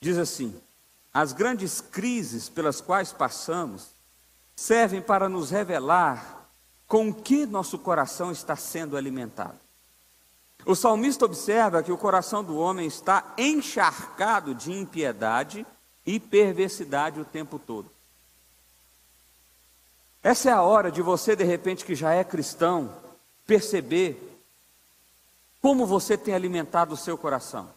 Diz 0.00 0.16
assim: 0.16 0.54
As 1.12 1.32
grandes 1.32 1.80
crises 1.80 2.48
pelas 2.48 2.80
quais 2.80 3.12
passamos 3.12 3.88
servem 4.54 5.00
para 5.02 5.28
nos 5.28 5.50
revelar 5.50 6.48
com 6.86 7.12
que 7.12 7.46
nosso 7.46 7.78
coração 7.78 8.30
está 8.30 8.56
sendo 8.56 8.96
alimentado. 8.96 9.58
O 10.64 10.74
salmista 10.74 11.24
observa 11.24 11.82
que 11.82 11.92
o 11.92 11.98
coração 11.98 12.44
do 12.44 12.56
homem 12.56 12.86
está 12.86 13.34
encharcado 13.36 14.54
de 14.54 14.72
impiedade 14.72 15.66
e 16.04 16.18
perversidade 16.18 17.20
o 17.20 17.24
tempo 17.24 17.58
todo. 17.58 17.97
Essa 20.28 20.50
é 20.50 20.52
a 20.52 20.60
hora 20.60 20.92
de 20.92 21.00
você, 21.00 21.34
de 21.34 21.42
repente, 21.42 21.86
que 21.86 21.94
já 21.94 22.12
é 22.12 22.22
cristão, 22.22 22.94
perceber 23.46 24.38
como 25.62 25.86
você 25.86 26.18
tem 26.18 26.34
alimentado 26.34 26.92
o 26.92 26.98
seu 26.98 27.16
coração, 27.16 27.70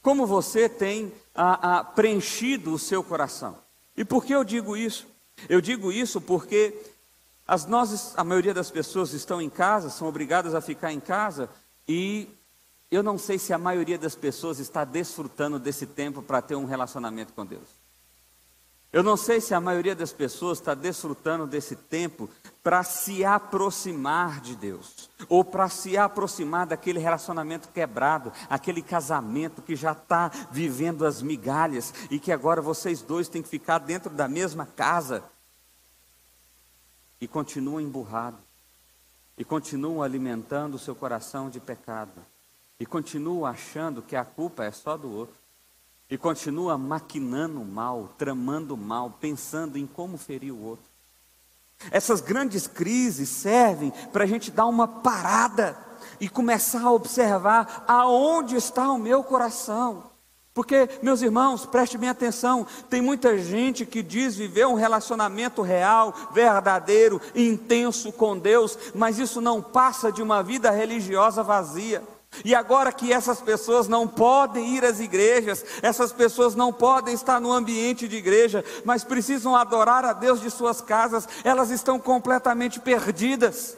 como 0.00 0.24
você 0.24 0.68
tem 0.68 1.12
a, 1.34 1.78
a, 1.78 1.82
preenchido 1.82 2.72
o 2.72 2.78
seu 2.78 3.02
coração. 3.02 3.58
E 3.96 4.04
por 4.04 4.24
que 4.24 4.32
eu 4.32 4.44
digo 4.44 4.76
isso? 4.76 5.08
Eu 5.48 5.60
digo 5.60 5.90
isso 5.90 6.20
porque 6.20 6.80
as 7.44 7.66
nós, 7.66 8.16
a 8.16 8.22
maioria 8.22 8.54
das 8.54 8.70
pessoas 8.70 9.12
estão 9.12 9.42
em 9.42 9.50
casa, 9.50 9.90
são 9.90 10.06
obrigadas 10.06 10.54
a 10.54 10.60
ficar 10.60 10.92
em 10.92 11.00
casa, 11.00 11.50
e 11.88 12.28
eu 12.88 13.02
não 13.02 13.18
sei 13.18 13.36
se 13.36 13.52
a 13.52 13.58
maioria 13.58 13.98
das 13.98 14.14
pessoas 14.14 14.60
está 14.60 14.84
desfrutando 14.84 15.58
desse 15.58 15.86
tempo 15.86 16.22
para 16.22 16.40
ter 16.40 16.54
um 16.54 16.66
relacionamento 16.66 17.32
com 17.32 17.44
Deus. 17.44 17.87
Eu 18.90 19.02
não 19.02 19.18
sei 19.18 19.40
se 19.40 19.52
a 19.52 19.60
maioria 19.60 19.94
das 19.94 20.12
pessoas 20.12 20.58
está 20.58 20.72
desfrutando 20.72 21.46
desse 21.46 21.76
tempo 21.76 22.28
para 22.62 22.82
se 22.82 23.22
aproximar 23.22 24.40
de 24.40 24.56
Deus, 24.56 25.10
ou 25.28 25.44
para 25.44 25.68
se 25.68 25.96
aproximar 25.98 26.66
daquele 26.66 26.98
relacionamento 26.98 27.68
quebrado, 27.68 28.32
aquele 28.48 28.80
casamento 28.80 29.60
que 29.60 29.76
já 29.76 29.92
está 29.92 30.28
vivendo 30.50 31.04
as 31.04 31.20
migalhas 31.20 31.92
e 32.10 32.18
que 32.18 32.32
agora 32.32 32.62
vocês 32.62 33.02
dois 33.02 33.28
têm 33.28 33.42
que 33.42 33.48
ficar 33.48 33.78
dentro 33.78 34.10
da 34.10 34.26
mesma 34.26 34.64
casa. 34.64 35.22
E 37.20 37.28
continuam 37.28 37.80
emburrados, 37.80 38.40
e 39.36 39.44
continuam 39.44 40.02
alimentando 40.02 40.76
o 40.76 40.78
seu 40.78 40.94
coração 40.94 41.50
de 41.50 41.60
pecado, 41.60 42.12
e 42.80 42.86
continuam 42.86 43.44
achando 43.44 44.00
que 44.00 44.16
a 44.16 44.24
culpa 44.24 44.64
é 44.64 44.70
só 44.70 44.96
do 44.96 45.12
outro 45.12 45.37
e 46.10 46.16
continua 46.16 46.78
maquinando 46.78 47.60
mal, 47.64 48.14
tramando 48.16 48.76
mal, 48.76 49.14
pensando 49.20 49.76
em 49.76 49.86
como 49.86 50.16
ferir 50.16 50.52
o 50.52 50.62
outro. 50.62 50.88
Essas 51.90 52.20
grandes 52.20 52.66
crises 52.66 53.28
servem 53.28 53.92
para 54.12 54.24
a 54.24 54.26
gente 54.26 54.50
dar 54.50 54.66
uma 54.66 54.88
parada 54.88 55.76
e 56.20 56.28
começar 56.28 56.82
a 56.82 56.92
observar 56.92 57.84
aonde 57.86 58.56
está 58.56 58.90
o 58.90 58.98
meu 58.98 59.22
coração. 59.22 60.04
Porque, 60.52 60.88
meus 61.02 61.22
irmãos, 61.22 61.64
preste 61.64 61.96
bem 61.96 62.08
atenção: 62.08 62.66
tem 62.90 63.00
muita 63.00 63.38
gente 63.38 63.86
que 63.86 64.02
diz 64.02 64.34
viver 64.34 64.66
um 64.66 64.74
relacionamento 64.74 65.62
real, 65.62 66.12
verdadeiro, 66.32 67.20
intenso 67.32 68.10
com 68.10 68.36
Deus, 68.36 68.76
mas 68.92 69.20
isso 69.20 69.40
não 69.40 69.62
passa 69.62 70.10
de 70.10 70.20
uma 70.20 70.42
vida 70.42 70.70
religiosa 70.72 71.44
vazia. 71.44 72.02
E 72.44 72.54
agora 72.54 72.92
que 72.92 73.12
essas 73.12 73.40
pessoas 73.40 73.88
não 73.88 74.06
podem 74.06 74.76
ir 74.76 74.84
às 74.84 75.00
igrejas, 75.00 75.64
essas 75.82 76.12
pessoas 76.12 76.54
não 76.54 76.72
podem 76.72 77.14
estar 77.14 77.40
no 77.40 77.52
ambiente 77.52 78.08
de 78.08 78.16
igreja, 78.16 78.64
mas 78.84 79.04
precisam 79.04 79.56
adorar 79.56 80.04
a 80.04 80.12
Deus 80.12 80.40
de 80.40 80.50
suas 80.50 80.80
casas, 80.80 81.28
elas 81.44 81.70
estão 81.70 81.98
completamente 81.98 82.80
perdidas. 82.80 83.76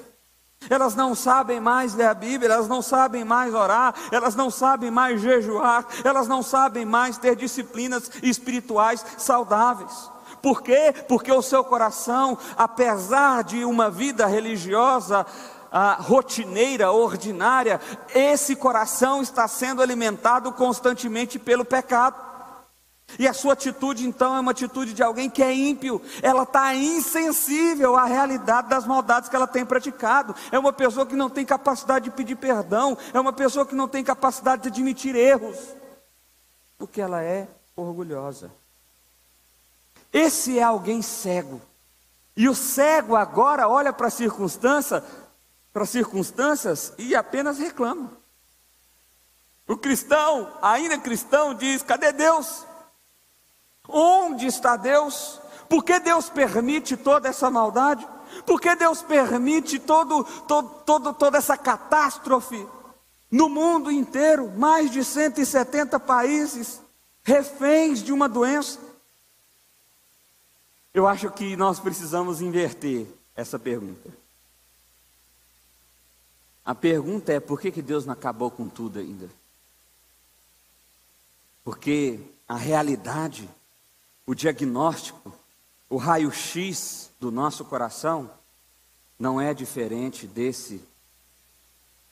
Elas 0.68 0.94
não 0.94 1.14
sabem 1.14 1.58
mais 1.58 1.94
ler 1.94 2.06
a 2.06 2.14
Bíblia, 2.14 2.52
elas 2.52 2.68
não 2.68 2.82
sabem 2.82 3.24
mais 3.24 3.54
orar, 3.54 3.94
elas 4.12 4.34
não 4.36 4.50
sabem 4.50 4.90
mais 4.90 5.20
jejuar, 5.20 5.86
elas 6.04 6.28
não 6.28 6.42
sabem 6.42 6.84
mais 6.84 7.16
ter 7.16 7.34
disciplinas 7.34 8.10
espirituais 8.22 9.04
saudáveis. 9.16 10.10
Por 10.42 10.62
quê? 10.62 10.94
Porque 11.08 11.32
o 11.32 11.42
seu 11.42 11.64
coração, 11.64 12.36
apesar 12.56 13.42
de 13.44 13.64
uma 13.64 13.90
vida 13.90 14.26
religiosa, 14.26 15.26
ah, 15.70 15.96
rotineira, 16.00 16.90
ordinária, 16.90 17.80
esse 18.14 18.56
coração 18.56 19.22
está 19.22 19.46
sendo 19.46 19.82
alimentado 19.82 20.52
constantemente 20.52 21.38
pelo 21.38 21.64
pecado. 21.64 22.30
E 23.18 23.26
a 23.26 23.32
sua 23.32 23.54
atitude 23.54 24.06
então 24.06 24.36
é 24.36 24.40
uma 24.40 24.52
atitude 24.52 24.94
de 24.94 25.02
alguém 25.02 25.28
que 25.28 25.42
é 25.42 25.52
ímpio, 25.52 26.00
ela 26.22 26.44
está 26.44 26.74
insensível 26.74 27.96
à 27.96 28.04
realidade 28.04 28.68
das 28.68 28.86
maldades 28.86 29.28
que 29.28 29.34
ela 29.34 29.46
tem 29.46 29.64
praticado, 29.64 30.34
é 30.52 30.58
uma 30.58 30.72
pessoa 30.72 31.04
que 31.04 31.16
não 31.16 31.28
tem 31.28 31.44
capacidade 31.44 32.04
de 32.04 32.10
pedir 32.12 32.36
perdão, 32.36 32.96
é 33.12 33.18
uma 33.18 33.32
pessoa 33.32 33.66
que 33.66 33.74
não 33.74 33.88
tem 33.88 34.04
capacidade 34.04 34.62
de 34.62 34.68
admitir 34.68 35.16
erros, 35.16 35.58
porque 36.78 37.00
ela 37.00 37.22
é 37.22 37.48
orgulhosa. 37.74 38.50
Esse 40.12 40.58
é 40.58 40.62
alguém 40.62 41.02
cego, 41.02 41.60
e 42.36 42.48
o 42.48 42.54
cego 42.54 43.16
agora 43.16 43.68
olha 43.68 43.92
para 43.92 44.06
a 44.06 44.10
circunstância 44.10 45.02
para 45.72 45.86
circunstâncias 45.86 46.92
e 46.98 47.14
apenas 47.14 47.58
reclama. 47.58 48.12
O 49.66 49.76
cristão, 49.76 50.52
ainda 50.60 50.98
cristão, 50.98 51.54
diz: 51.54 51.82
cadê 51.82 52.12
Deus? 52.12 52.66
Onde 53.88 54.46
está 54.46 54.76
Deus? 54.76 55.40
Por 55.68 55.84
que 55.84 56.00
Deus 56.00 56.28
permite 56.28 56.96
toda 56.96 57.28
essa 57.28 57.50
maldade? 57.50 58.06
Por 58.44 58.60
que 58.60 58.74
Deus 58.74 59.02
permite 59.02 59.78
todo, 59.78 60.24
todo, 60.46 60.68
todo, 60.84 61.14
toda 61.14 61.38
essa 61.38 61.56
catástrofe 61.56 62.66
no 63.30 63.48
mundo 63.48 63.90
inteiro? 63.90 64.50
Mais 64.50 64.90
de 64.90 65.04
170 65.04 66.00
países 66.00 66.80
reféns 67.22 68.02
de 68.02 68.12
uma 68.12 68.28
doença. 68.28 68.78
Eu 70.92 71.06
acho 71.06 71.30
que 71.30 71.56
nós 71.56 71.78
precisamos 71.78 72.40
inverter 72.40 73.06
essa 73.36 73.58
pergunta. 73.58 74.19
A 76.64 76.74
pergunta 76.74 77.32
é: 77.32 77.40
por 77.40 77.60
que, 77.60 77.70
que 77.70 77.82
Deus 77.82 78.04
não 78.04 78.12
acabou 78.12 78.50
com 78.50 78.68
tudo 78.68 78.98
ainda? 78.98 79.28
Porque 81.64 82.20
a 82.48 82.56
realidade, 82.56 83.48
o 84.26 84.34
diagnóstico, 84.34 85.32
o 85.88 85.96
raio-x 85.96 87.10
do 87.20 87.30
nosso 87.30 87.64
coração 87.64 88.30
não 89.18 89.40
é 89.40 89.52
diferente 89.52 90.26
desse 90.26 90.82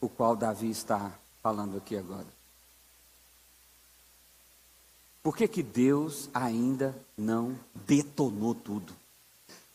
o 0.01 0.09
qual 0.09 0.37
Davi 0.37 0.71
está 0.71 1.13
falando 1.43 1.77
aqui 1.79 1.97
agora. 1.97 2.27
Por 5.23 5.37
que, 5.37 5.49
que 5.49 5.63
Deus 5.63 6.29
ainda 6.33 6.97
não 7.17 7.59
detonou 7.87 8.55
tudo? 8.55 8.95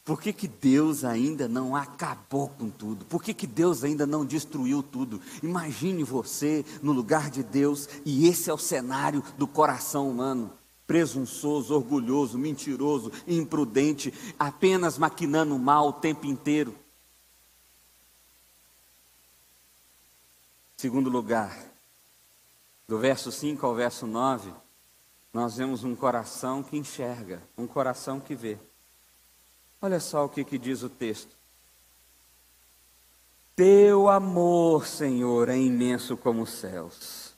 Por 0.06 0.22
que, 0.22 0.34
que 0.34 0.50
Deus 0.50 1.06
ainda 1.06 1.48
não 1.48 1.76
acabou 1.76 2.50
com 2.50 2.70
tudo? 2.70 3.06
Por 3.06 3.24
que, 3.24 3.34
que 3.34 3.48
Deus 3.48 3.86
ainda 3.86 4.06
não 4.06 4.26
destruiu 4.26 4.84
tudo? 4.84 5.22
Imagine 5.42 6.04
você 6.04 6.66
no 6.82 6.92
lugar 6.92 7.30
de 7.30 7.42
Deus 7.42 7.88
e 8.04 8.28
esse 8.28 8.50
é 8.50 8.54
o 8.54 8.58
cenário 8.58 9.24
do 9.38 9.48
coração 9.48 10.10
humano. 10.10 10.52
Presunçoso, 10.86 11.74
orgulhoso, 11.74 12.38
mentiroso, 12.38 13.14
imprudente, 13.26 14.14
apenas 14.38 14.98
maquinando 14.98 15.58
mal 15.58 15.88
o 15.88 15.94
tempo 15.94 16.28
inteiro. 16.28 16.76
Segundo 20.76 21.10
lugar, 21.10 21.58
do 22.86 23.00
verso 23.00 23.32
5 23.32 23.66
ao 23.66 23.74
verso 23.74 24.06
9, 24.06 24.52
nós 25.34 25.56
vemos 25.56 25.86
um 25.86 25.96
coração 25.96 26.62
que 26.62 26.76
enxerga, 26.76 27.42
um 27.58 27.66
coração 27.66 28.20
que 28.20 28.36
vê. 28.36 28.60
Olha 29.84 30.00
só 30.00 30.24
o 30.24 30.30
que, 30.30 30.46
que 30.46 30.58
diz 30.58 30.82
o 30.82 30.88
texto. 30.88 31.36
Teu 33.54 34.08
amor, 34.08 34.88
Senhor, 34.88 35.50
é 35.50 35.58
imenso 35.58 36.16
como 36.16 36.44
os 36.44 36.54
céus. 36.54 37.34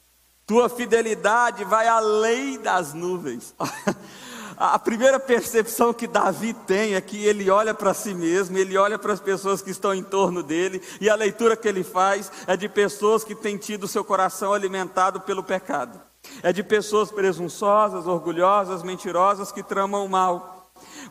Tua 0.46 0.70
fidelidade 0.70 1.64
vai 1.64 1.88
além 1.88 2.60
das 2.60 2.94
nuvens. 2.94 3.56
A 4.58 4.78
primeira 4.78 5.20
percepção 5.20 5.92
que 5.92 6.06
Davi 6.06 6.54
tem 6.54 6.94
é 6.94 7.02
que 7.02 7.26
ele 7.26 7.50
olha 7.50 7.74
para 7.74 7.96
si 7.96 8.14
mesmo, 8.14 8.56
ele 8.58 8.78
olha 8.78 9.00
para 9.00 9.12
as 9.12 9.20
pessoas 9.20 9.62
que 9.62 9.72
estão 9.72 9.94
em 9.94 10.04
torno 10.04 10.42
dele, 10.42 10.82
e 11.02 11.10
a 11.10 11.16
leitura 11.16 11.58
que 11.58 11.68
ele 11.68 11.84
faz 11.84 12.32
é 12.48 12.56
de 12.56 12.70
pessoas 12.70 13.24
que 13.24 13.36
têm 13.36 13.58
tido 13.58 13.86
seu 13.86 14.02
coração 14.06 14.54
alimentado 14.54 15.20
pelo 15.20 15.44
pecado. 15.44 16.00
É 16.42 16.54
de 16.54 16.64
pessoas 16.64 17.12
presunçosas, 17.12 18.08
orgulhosas, 18.08 18.82
mentirosas 18.82 19.52
que 19.52 19.62
tramam 19.62 20.08
mal. 20.08 20.55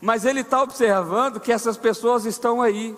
Mas 0.01 0.25
ele 0.25 0.41
está 0.41 0.63
observando 0.63 1.41
que 1.41 1.53
essas 1.53 1.77
pessoas 1.77 2.25
estão 2.25 2.61
aí, 2.61 2.97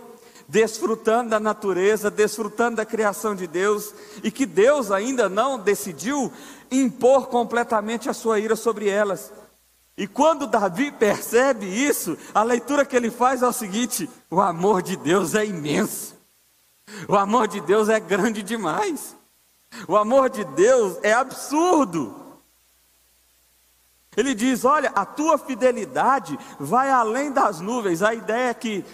desfrutando 0.48 1.30
da 1.30 1.40
natureza, 1.40 2.10
desfrutando 2.10 2.76
da 2.76 2.84
criação 2.84 3.34
de 3.34 3.46
Deus, 3.46 3.94
e 4.22 4.30
que 4.30 4.46
Deus 4.46 4.90
ainda 4.90 5.28
não 5.28 5.58
decidiu 5.58 6.32
impor 6.70 7.28
completamente 7.28 8.08
a 8.08 8.12
sua 8.12 8.38
ira 8.38 8.56
sobre 8.56 8.88
elas. 8.88 9.32
E 9.96 10.06
quando 10.06 10.46
Davi 10.46 10.92
percebe 10.92 11.66
isso, 11.66 12.18
a 12.34 12.42
leitura 12.42 12.84
que 12.84 12.94
ele 12.94 13.10
faz 13.10 13.42
é 13.42 13.48
o 13.48 13.52
seguinte: 13.52 14.10
o 14.30 14.40
amor 14.40 14.82
de 14.82 14.96
Deus 14.96 15.34
é 15.34 15.44
imenso. 15.44 16.14
O 17.08 17.16
amor 17.16 17.48
de 17.48 17.60
Deus 17.60 17.88
é 17.88 17.98
grande 17.98 18.42
demais. 18.42 19.16
O 19.88 19.96
amor 19.96 20.28
de 20.28 20.44
Deus 20.44 20.98
é 21.02 21.12
absurdo. 21.12 22.25
Ele 24.16 24.34
diz: 24.34 24.64
Olha, 24.64 24.90
a 24.94 25.04
tua 25.04 25.36
fidelidade 25.36 26.38
vai 26.58 26.90
além 26.90 27.30
das 27.30 27.60
nuvens. 27.60 28.02
A 28.02 28.14
ideia 28.14 28.50
é 28.50 28.54
que 28.54 28.84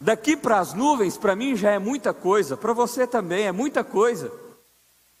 daqui 0.00 0.36
para 0.36 0.58
as 0.58 0.74
nuvens, 0.74 1.16
para 1.16 1.36
mim 1.36 1.54
já 1.54 1.70
é 1.70 1.78
muita 1.78 2.12
coisa, 2.12 2.56
para 2.56 2.72
você 2.72 3.06
também 3.06 3.46
é 3.46 3.52
muita 3.52 3.84
coisa. 3.84 4.32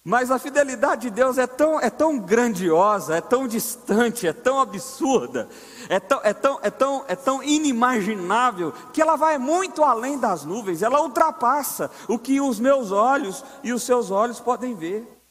Mas 0.04 0.32
a 0.32 0.38
fidelidade 0.38 1.02
de 1.02 1.10
Deus 1.10 1.38
é 1.38 1.46
tão, 1.46 1.78
é 1.78 1.88
tão 1.88 2.18
grandiosa, 2.18 3.14
é 3.14 3.20
tão 3.20 3.46
distante, 3.46 4.26
é 4.26 4.32
tão 4.32 4.58
absurda, 4.58 5.48
é 5.88 6.00
tão, 6.00 6.20
é, 6.24 6.34
tão, 6.34 6.58
é, 6.60 6.70
tão, 6.70 7.04
é 7.06 7.14
tão 7.14 7.40
inimaginável, 7.40 8.72
que 8.92 9.00
ela 9.00 9.14
vai 9.14 9.38
muito 9.38 9.84
além 9.84 10.18
das 10.18 10.44
nuvens, 10.44 10.82
ela 10.82 11.00
ultrapassa 11.00 11.88
o 12.08 12.18
que 12.18 12.40
os 12.40 12.58
meus 12.58 12.90
olhos 12.90 13.44
e 13.62 13.72
os 13.72 13.84
seus 13.84 14.10
olhos 14.10 14.40
podem 14.40 14.74
ver. 14.74 15.21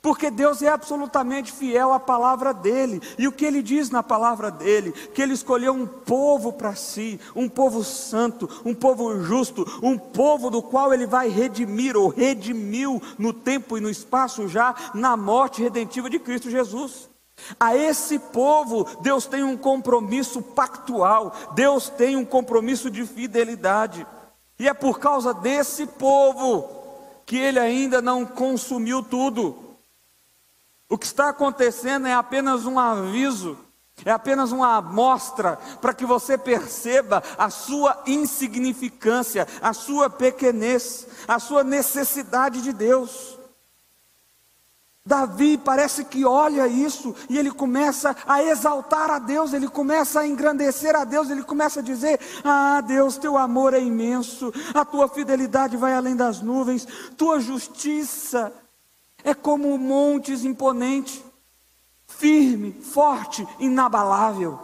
Porque 0.00 0.30
Deus 0.30 0.62
é 0.62 0.68
absolutamente 0.68 1.52
fiel 1.52 1.92
à 1.92 2.00
palavra 2.00 2.54
dele. 2.54 3.02
E 3.18 3.28
o 3.28 3.32
que 3.32 3.44
ele 3.44 3.60
diz 3.62 3.90
na 3.90 4.02
palavra 4.02 4.50
dele? 4.50 4.92
Que 4.92 5.20
ele 5.20 5.34
escolheu 5.34 5.72
um 5.72 5.86
povo 5.86 6.52
para 6.52 6.74
si, 6.74 7.20
um 7.34 7.48
povo 7.48 7.84
santo, 7.84 8.48
um 8.64 8.74
povo 8.74 9.22
justo, 9.22 9.66
um 9.82 9.98
povo 9.98 10.48
do 10.48 10.62
qual 10.62 10.94
ele 10.94 11.06
vai 11.06 11.28
redimir 11.28 11.96
ou 11.96 12.08
redimiu 12.08 13.02
no 13.18 13.32
tempo 13.32 13.76
e 13.76 13.80
no 13.80 13.90
espaço 13.90 14.48
já 14.48 14.74
na 14.94 15.16
morte 15.16 15.62
redentiva 15.62 16.08
de 16.08 16.18
Cristo 16.18 16.48
Jesus. 16.48 17.10
A 17.58 17.76
esse 17.76 18.18
povo, 18.18 18.86
Deus 19.00 19.26
tem 19.26 19.42
um 19.42 19.56
compromisso 19.56 20.40
pactual, 20.40 21.34
Deus 21.54 21.88
tem 21.88 22.16
um 22.16 22.24
compromisso 22.24 22.90
de 22.90 23.04
fidelidade. 23.04 24.06
E 24.58 24.68
é 24.68 24.74
por 24.74 24.98
causa 24.98 25.34
desse 25.34 25.86
povo 25.86 26.68
que 27.26 27.36
ele 27.36 27.58
ainda 27.58 28.00
não 28.02 28.26
consumiu 28.26 29.02
tudo. 29.02 29.69
O 30.90 30.98
que 30.98 31.06
está 31.06 31.28
acontecendo 31.28 32.08
é 32.08 32.12
apenas 32.12 32.66
um 32.66 32.76
aviso, 32.76 33.56
é 34.04 34.10
apenas 34.10 34.50
uma 34.50 34.76
amostra 34.76 35.56
para 35.80 35.94
que 35.94 36.04
você 36.04 36.36
perceba 36.36 37.22
a 37.38 37.48
sua 37.48 38.02
insignificância, 38.08 39.46
a 39.62 39.72
sua 39.72 40.10
pequenez, 40.10 41.06
a 41.28 41.38
sua 41.38 41.62
necessidade 41.62 42.60
de 42.60 42.72
Deus. 42.72 43.38
Davi 45.06 45.56
parece 45.56 46.04
que 46.04 46.24
olha 46.24 46.66
isso 46.66 47.14
e 47.28 47.38
ele 47.38 47.52
começa 47.52 48.14
a 48.26 48.42
exaltar 48.42 49.10
a 49.10 49.20
Deus, 49.20 49.52
ele 49.52 49.68
começa 49.68 50.20
a 50.20 50.26
engrandecer 50.26 50.96
a 50.96 51.04
Deus, 51.04 51.30
ele 51.30 51.44
começa 51.44 51.78
a 51.78 51.82
dizer: 51.82 52.20
Ah, 52.44 52.80
Deus, 52.80 53.16
teu 53.16 53.38
amor 53.38 53.74
é 53.74 53.80
imenso, 53.80 54.52
a 54.74 54.84
tua 54.84 55.08
fidelidade 55.08 55.76
vai 55.76 55.94
além 55.94 56.16
das 56.16 56.40
nuvens, 56.40 56.86
tua 57.16 57.38
justiça 57.38 58.52
é 59.24 59.34
como 59.34 59.76
montes 59.78 60.44
imponente, 60.44 61.24
firme, 62.06 62.72
forte, 62.72 63.46
inabalável. 63.58 64.58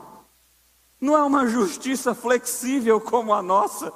Não 1.00 1.16
é 1.16 1.22
uma 1.22 1.46
justiça 1.46 2.14
flexível 2.14 3.00
como 3.00 3.32
a 3.32 3.42
nossa. 3.42 3.92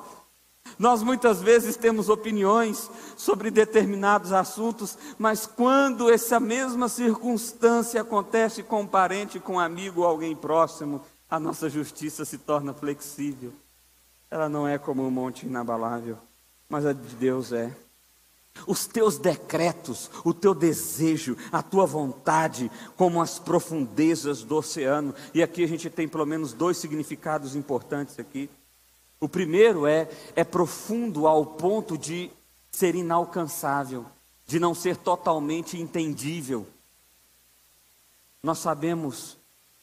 Nós 0.79 1.02
muitas 1.02 1.43
vezes 1.43 1.76
temos 1.76 2.09
opiniões 2.09 2.90
sobre 3.17 3.50
determinados 3.50 4.33
assuntos, 4.33 4.97
mas 5.19 5.47
quando 5.47 6.11
essa 6.11 6.38
mesma 6.38 6.88
circunstância 6.88 8.00
acontece 8.00 8.62
com 8.62 8.83
um 8.83 8.87
parente, 8.87 9.40
com 9.40 9.55
um 9.55 9.61
amigo 9.61 10.02
ou 10.02 10.07
alguém 10.07 10.37
próximo, 10.37 11.02
a 11.29 11.38
nossa 11.38 11.69
justiça 11.69 12.25
se 12.25 12.38
torna 12.38 12.73
flexível. 12.73 13.52
Ela 14.31 14.49
não 14.49 14.67
é 14.67 14.79
como 14.79 15.07
um 15.07 15.11
monte 15.11 15.47
inabalável, 15.47 16.19
mas 16.69 16.87
a 16.87 16.93
de 16.93 17.14
Deus 17.17 17.52
é 17.52 17.75
os 18.67 18.87
teus 18.87 19.19
decretos, 19.19 20.11
o 20.25 20.33
teu 20.33 20.55
desejo, 20.55 21.37
a 21.51 21.62
tua 21.62 21.87
vontade, 21.87 22.70
como 22.96 23.20
as 23.20 23.38
profundezas 23.38 24.42
do 24.42 24.57
oceano. 24.57 25.14
E 25.35 25.42
aqui 25.42 25.64
a 25.64 25.68
gente 25.68 25.88
tem 25.90 26.09
pelo 26.09 26.27
menos 26.27 26.53
dois 26.53 26.77
significados 26.77 27.55
importantes 27.57 28.18
aqui. 28.18 28.51
O 29.20 29.29
primeiro 29.29 29.87
é 29.87 30.09
é 30.35 30.44
profundo 30.44 31.27
ao 31.27 31.44
ponto 31.44 31.99
de 31.99 32.31
ser 32.70 32.94
inalcançável, 32.94 34.07
de 34.46 34.59
não 34.59 34.75
ser 34.75 34.96
totalmente 34.96 35.79
entendível. 35.79 36.66
Nós 38.42 38.59
sabemos 38.59 39.37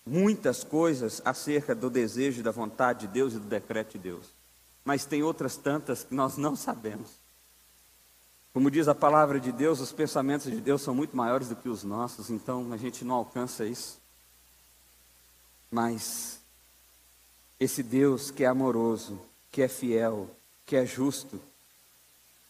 muitas 0.05 0.63
coisas 0.63 1.21
acerca 1.23 1.75
do 1.75 1.89
desejo 1.89 2.41
da 2.41 2.51
vontade 2.51 3.01
de 3.01 3.07
Deus 3.07 3.33
e 3.33 3.39
do 3.39 3.47
decreto 3.47 3.93
de 3.93 3.99
Deus, 3.99 4.25
mas 4.83 5.05
tem 5.05 5.21
outras 5.21 5.57
tantas 5.57 6.03
que 6.03 6.15
nós 6.15 6.37
não 6.37 6.55
sabemos. 6.55 7.16
Como 8.57 8.71
diz 8.71 8.87
a 8.87 8.95
palavra 8.95 9.39
de 9.39 9.51
Deus, 9.51 9.79
os 9.79 9.91
pensamentos 9.91 10.49
de 10.51 10.59
Deus 10.59 10.81
são 10.81 10.95
muito 10.95 11.15
maiores 11.15 11.47
do 11.47 11.55
que 11.55 11.69
os 11.69 11.83
nossos, 11.83 12.31
então 12.31 12.73
a 12.73 12.77
gente 12.77 13.05
não 13.05 13.13
alcança 13.13 13.63
isso. 13.67 13.99
Mas 15.69 16.39
esse 17.59 17.83
Deus 17.83 18.31
que 18.31 18.43
é 18.43 18.47
amoroso, 18.47 19.21
que 19.51 19.61
é 19.61 19.67
fiel, 19.67 20.27
que 20.65 20.75
é 20.75 20.87
justo 20.87 21.39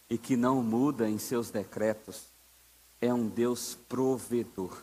e 0.10 0.18
que 0.18 0.38
não 0.38 0.64
muda 0.64 1.10
em 1.10 1.18
seus 1.18 1.50
decretos, 1.50 2.24
é 3.02 3.14
um 3.14 3.28
Deus 3.28 3.78
provedor. 3.90 4.82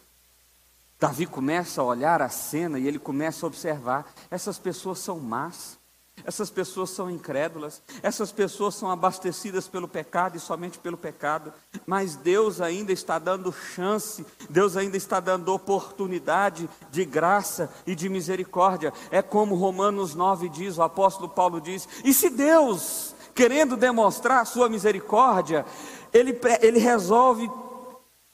Davi 1.00 1.24
começa 1.24 1.80
a 1.80 1.84
olhar 1.84 2.20
a 2.20 2.28
cena 2.28 2.78
e 2.78 2.86
ele 2.86 2.98
começa 2.98 3.46
a 3.46 3.48
observar: 3.48 4.12
essas 4.30 4.58
pessoas 4.58 4.98
são 4.98 5.18
más, 5.18 5.78
essas 6.22 6.48
pessoas 6.48 6.90
são 6.90 7.10
incrédulas, 7.10 7.82
essas 8.02 8.30
pessoas 8.30 8.74
são 8.74 8.90
abastecidas 8.90 9.66
pelo 9.66 9.88
pecado 9.88 10.36
e 10.36 10.40
somente 10.40 10.78
pelo 10.78 10.96
pecado, 10.96 11.52
mas 11.86 12.14
Deus 12.14 12.60
ainda 12.60 12.92
está 12.92 13.18
dando 13.18 13.52
chance, 13.52 14.24
Deus 14.48 14.76
ainda 14.76 14.96
está 14.96 15.18
dando 15.20 15.52
oportunidade 15.52 16.68
de 16.90 17.04
graça 17.04 17.70
e 17.86 17.94
de 17.94 18.08
misericórdia. 18.08 18.92
É 19.10 19.20
como 19.20 19.54
Romanos 19.54 20.14
9 20.14 20.48
diz, 20.48 20.78
o 20.78 20.82
apóstolo 20.82 21.28
Paulo 21.28 21.60
diz: 21.60 21.88
e 22.04 22.14
se 22.14 22.30
Deus, 22.30 23.14
querendo 23.34 23.76
demonstrar 23.76 24.40
a 24.40 24.46
sua 24.46 24.68
misericórdia, 24.68 25.66
ele, 26.12 26.38
ele 26.62 26.78
resolve 26.78 27.50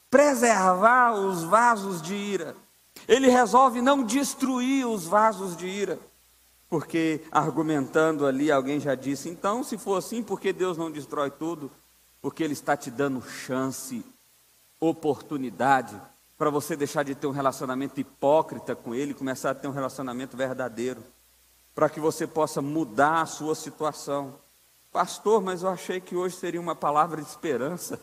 preservar 0.08 1.14
os 1.14 1.42
vasos 1.42 2.02
de 2.02 2.14
ira, 2.14 2.54
ele 3.08 3.28
resolve 3.28 3.80
não 3.80 4.04
destruir 4.04 4.86
os 4.86 5.06
vasos 5.06 5.56
de 5.56 5.66
ira. 5.66 5.98
Porque 6.70 7.20
argumentando 7.32 8.24
ali, 8.24 8.52
alguém 8.52 8.78
já 8.78 8.94
disse: 8.94 9.28
então, 9.28 9.64
se 9.64 9.76
for 9.76 9.96
assim, 9.96 10.22
por 10.22 10.40
que 10.40 10.52
Deus 10.52 10.78
não 10.78 10.88
destrói 10.88 11.28
tudo? 11.28 11.68
Porque 12.22 12.44
Ele 12.44 12.52
está 12.52 12.76
te 12.76 12.92
dando 12.92 13.20
chance, 13.20 14.04
oportunidade, 14.78 16.00
para 16.38 16.48
você 16.48 16.76
deixar 16.76 17.02
de 17.02 17.16
ter 17.16 17.26
um 17.26 17.32
relacionamento 17.32 17.98
hipócrita 17.98 18.76
com 18.76 18.94
Ele 18.94 19.12
começar 19.12 19.50
a 19.50 19.54
ter 19.54 19.66
um 19.66 19.72
relacionamento 19.72 20.36
verdadeiro, 20.36 21.02
para 21.74 21.88
que 21.88 21.98
você 21.98 22.24
possa 22.24 22.62
mudar 22.62 23.22
a 23.22 23.26
sua 23.26 23.56
situação. 23.56 24.38
Pastor, 24.92 25.42
mas 25.42 25.64
eu 25.64 25.70
achei 25.70 26.00
que 26.00 26.14
hoje 26.14 26.36
seria 26.36 26.60
uma 26.60 26.76
palavra 26.76 27.20
de 27.20 27.28
esperança. 27.28 27.98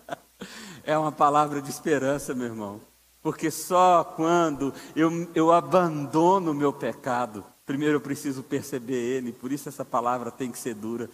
é 0.82 0.96
uma 0.96 1.12
palavra 1.12 1.60
de 1.60 1.68
esperança, 1.68 2.34
meu 2.34 2.46
irmão. 2.46 2.80
Porque 3.22 3.50
só 3.50 4.02
quando 4.02 4.72
eu, 4.96 5.30
eu 5.34 5.52
abandono 5.52 6.50
o 6.50 6.54
meu 6.54 6.72
pecado, 6.72 7.44
Primeiro 7.64 7.96
eu 7.96 8.00
preciso 8.00 8.42
perceber 8.42 8.94
ele, 8.94 9.32
por 9.32 9.52
isso 9.52 9.68
essa 9.68 9.84
palavra 9.84 10.32
tem 10.32 10.50
que 10.50 10.58
ser 10.58 10.74
dura. 10.74 11.08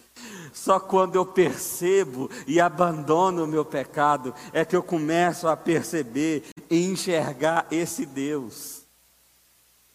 Só 0.53 0.81
quando 0.81 1.17
eu 1.17 1.27
percebo 1.27 2.31
e 2.47 2.59
abandono 2.59 3.45
o 3.45 3.47
meu 3.47 3.65
pecado 3.65 4.35
é 4.53 4.65
que 4.65 4.75
eu 4.75 4.83
começo 4.83 5.47
a 5.47 5.57
perceber 5.57 6.45
e 6.71 6.87
enxergar 6.87 7.67
esse 7.71 8.07
Deus. 8.07 8.83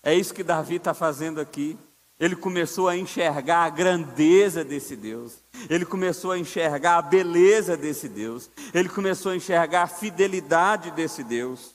É 0.04 0.13
isso 0.13 0.34
que 0.34 0.44
Davi 0.44 0.76
está 0.76 0.94
fazendo 0.94 1.42
aqui. 1.42 1.78
Ele 2.20 2.36
começou 2.36 2.88
a 2.88 2.96
enxergar 2.96 3.63
a 3.63 3.70
grandeza 3.70 4.63
desse 4.63 4.96
Deus. 4.96 5.39
Ele 5.70 5.86
começou 5.86 6.32
a 6.32 6.38
enxergar 6.38 6.98
a 6.98 7.02
beleza 7.02 7.76
desse 7.76 8.08
Deus. 8.08 8.50
Ele 8.74 8.89
começou 8.89 9.32
a 9.32 9.36
enxergar 9.36 9.84
a 9.84 9.88
fidelidade 9.88 10.92
desse 10.92 11.24
Deus. 11.24 11.73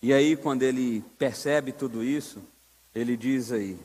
E 0.00 0.12
aí, 0.12 0.36
quando 0.36 0.62
ele 0.62 1.04
percebe 1.18 1.72
tudo 1.72 2.04
isso, 2.04 2.40
ele 2.94 3.16
diz 3.16 3.50
aí: 3.50 3.78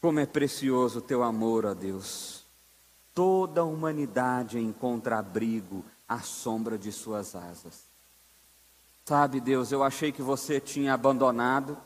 Como 0.00 0.18
é 0.18 0.26
precioso 0.26 0.98
o 0.98 1.02
teu 1.02 1.22
amor, 1.22 1.64
ó 1.64 1.74
Deus. 1.74 2.44
Toda 3.14 3.60
a 3.60 3.64
humanidade 3.64 4.58
encontra 4.58 5.18
abrigo 5.18 5.84
à 6.08 6.20
sombra 6.20 6.78
de 6.78 6.92
suas 6.92 7.34
asas. 7.34 7.82
Sabe, 9.04 9.40
Deus, 9.40 9.72
eu 9.72 9.82
achei 9.82 10.12
que 10.12 10.22
você 10.22 10.60
tinha 10.60 10.92
abandonado, 10.92 11.76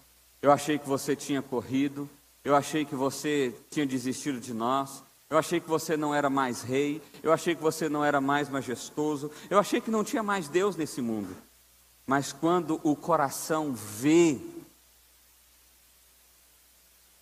eu 0.40 0.50
achei 0.50 0.78
que 0.78 0.88
você 0.88 1.14
tinha 1.14 1.40
corrido, 1.40 2.08
eu 2.44 2.56
achei 2.56 2.84
que 2.84 2.94
você 2.94 3.54
tinha 3.70 3.86
desistido 3.86 4.40
de 4.40 4.52
nós, 4.52 5.02
eu 5.30 5.38
achei 5.38 5.60
que 5.60 5.68
você 5.68 5.96
não 5.96 6.14
era 6.14 6.28
mais 6.28 6.62
rei, 6.62 7.00
eu 7.22 7.32
achei 7.32 7.54
que 7.54 7.62
você 7.62 7.88
não 7.88 8.04
era 8.04 8.20
mais 8.20 8.48
majestoso, 8.48 9.30
eu 9.48 9.58
achei 9.58 9.80
que 9.80 9.90
não 9.90 10.02
tinha 10.02 10.22
mais 10.22 10.48
Deus 10.48 10.76
nesse 10.76 11.00
mundo. 11.00 11.34
Mas 12.06 12.32
quando 12.32 12.80
o 12.82 12.96
coração 12.96 13.72
vê, 13.72 14.38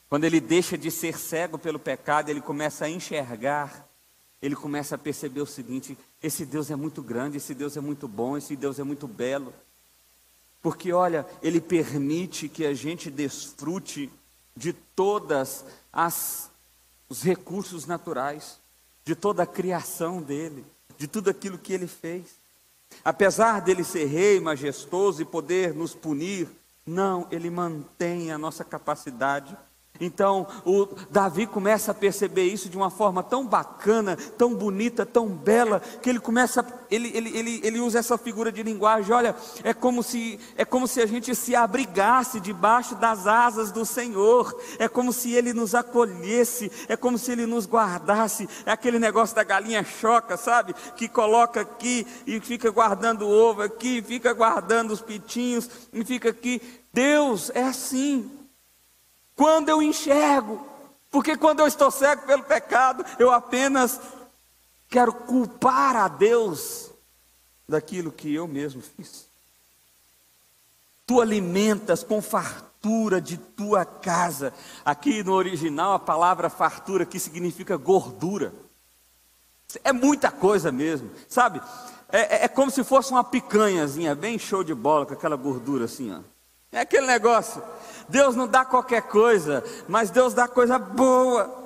quando 0.08 0.24
ele 0.24 0.40
deixa 0.40 0.76
de 0.76 0.90
ser 0.90 1.18
cego 1.18 1.58
pelo 1.58 1.78
pecado, 1.78 2.30
ele 2.30 2.40
começa 2.40 2.86
a 2.86 2.90
enxergar, 2.90 3.86
ele 4.40 4.56
começa 4.56 4.94
a 4.94 4.98
perceber 4.98 5.40
o 5.40 5.46
seguinte: 5.46 5.96
esse 6.22 6.44
Deus 6.44 6.70
é 6.70 6.76
muito 6.76 7.02
grande, 7.02 7.36
esse 7.36 7.54
Deus 7.54 7.76
é 7.76 7.80
muito 7.80 8.08
bom, 8.08 8.36
esse 8.36 8.56
Deus 8.56 8.78
é 8.78 8.82
muito 8.82 9.06
belo. 9.06 9.52
Porque, 10.62 10.92
olha, 10.92 11.26
Ele 11.42 11.60
permite 11.60 12.46
que 12.46 12.66
a 12.66 12.74
gente 12.74 13.10
desfrute 13.10 14.10
de 14.54 14.74
todas 14.74 15.64
as 15.90 16.50
os 17.10 17.22
recursos 17.24 17.86
naturais, 17.86 18.60
de 19.04 19.16
toda 19.16 19.42
a 19.42 19.46
criação 19.46 20.22
dele, 20.22 20.64
de 20.96 21.08
tudo 21.08 21.28
aquilo 21.28 21.58
que 21.58 21.72
ele 21.72 21.88
fez. 21.88 22.24
Apesar 23.04 23.60
dele 23.60 23.84
ser 23.84 24.06
rei, 24.06 24.40
majestoso 24.40 25.22
e 25.22 25.24
poder 25.24 25.74
nos 25.74 25.94
punir, 25.94 26.48
não, 26.84 27.26
ele 27.30 27.50
mantém 27.50 28.32
a 28.32 28.38
nossa 28.38 28.64
capacidade 28.64 29.56
então, 30.00 30.46
o 30.64 30.88
Davi 31.10 31.46
começa 31.46 31.90
a 31.90 31.94
perceber 31.94 32.44
isso 32.44 32.70
de 32.70 32.76
uma 32.76 32.88
forma 32.88 33.22
tão 33.22 33.46
bacana, 33.46 34.16
tão 34.16 34.54
bonita, 34.54 35.04
tão 35.04 35.28
bela, 35.28 35.80
que 36.00 36.08
ele 36.08 36.18
começa, 36.18 36.64
ele, 36.90 37.10
ele, 37.14 37.36
ele, 37.36 37.60
ele 37.62 37.80
usa 37.80 37.98
essa 37.98 38.16
figura 38.16 38.50
de 38.50 38.62
linguagem, 38.62 39.12
olha, 39.12 39.36
é 39.62 39.74
como, 39.74 40.02
se, 40.02 40.40
é 40.56 40.64
como 40.64 40.88
se 40.88 41.02
a 41.02 41.06
gente 41.06 41.34
se 41.34 41.54
abrigasse 41.54 42.40
debaixo 42.40 42.94
das 42.94 43.26
asas 43.26 43.70
do 43.70 43.84
Senhor, 43.84 44.58
é 44.78 44.88
como 44.88 45.12
se 45.12 45.34
ele 45.34 45.52
nos 45.52 45.74
acolhesse, 45.74 46.72
é 46.88 46.96
como 46.96 47.18
se 47.18 47.32
ele 47.32 47.44
nos 47.44 47.66
guardasse, 47.66 48.48
é 48.64 48.72
aquele 48.72 48.98
negócio 48.98 49.36
da 49.36 49.44
galinha 49.44 49.84
choca, 49.84 50.38
sabe? 50.38 50.74
Que 50.96 51.08
coloca 51.08 51.60
aqui 51.60 52.06
e 52.26 52.40
fica 52.40 52.70
guardando 52.70 53.26
o 53.26 53.30
ovo 53.30 53.62
aqui, 53.62 54.00
fica 54.00 54.32
guardando 54.32 54.92
os 54.92 55.02
pitinhos, 55.02 55.68
e 55.92 56.02
fica 56.04 56.30
aqui. 56.30 56.62
Deus 56.92 57.50
é 57.54 57.62
assim, 57.62 58.30
quando 59.40 59.70
eu 59.70 59.80
enxergo, 59.80 60.60
porque 61.10 61.34
quando 61.34 61.60
eu 61.60 61.66
estou 61.66 61.90
cego 61.90 62.26
pelo 62.26 62.42
pecado, 62.42 63.02
eu 63.18 63.32
apenas 63.32 63.98
quero 64.86 65.14
culpar 65.14 65.96
a 65.96 66.08
Deus 66.08 66.90
daquilo 67.66 68.12
que 68.12 68.34
eu 68.34 68.46
mesmo 68.46 68.82
fiz. 68.82 69.24
Tu 71.06 71.22
alimentas 71.22 72.02
com 72.02 72.20
fartura 72.20 73.18
de 73.18 73.38
tua 73.38 73.82
casa. 73.82 74.52
Aqui 74.84 75.22
no 75.22 75.32
original 75.32 75.94
a 75.94 75.98
palavra 75.98 76.50
fartura 76.50 77.04
aqui 77.04 77.18
significa 77.18 77.78
gordura. 77.78 78.52
É 79.82 79.90
muita 79.90 80.30
coisa 80.30 80.70
mesmo, 80.70 81.10
sabe? 81.26 81.62
É, 82.12 82.42
é, 82.42 82.44
é 82.44 82.48
como 82.48 82.70
se 82.70 82.84
fosse 82.84 83.10
uma 83.10 83.24
picanhazinha, 83.24 84.14
bem 84.14 84.38
show 84.38 84.62
de 84.62 84.74
bola, 84.74 85.06
com 85.06 85.14
aquela 85.14 85.36
gordura 85.36 85.86
assim, 85.86 86.12
ó. 86.12 86.20
É 86.72 86.80
aquele 86.80 87.06
negócio. 87.06 87.62
Deus 88.08 88.36
não 88.36 88.46
dá 88.46 88.64
qualquer 88.64 89.02
coisa, 89.02 89.64
mas 89.88 90.10
Deus 90.10 90.34
dá 90.34 90.46
coisa 90.46 90.78
boa. 90.78 91.58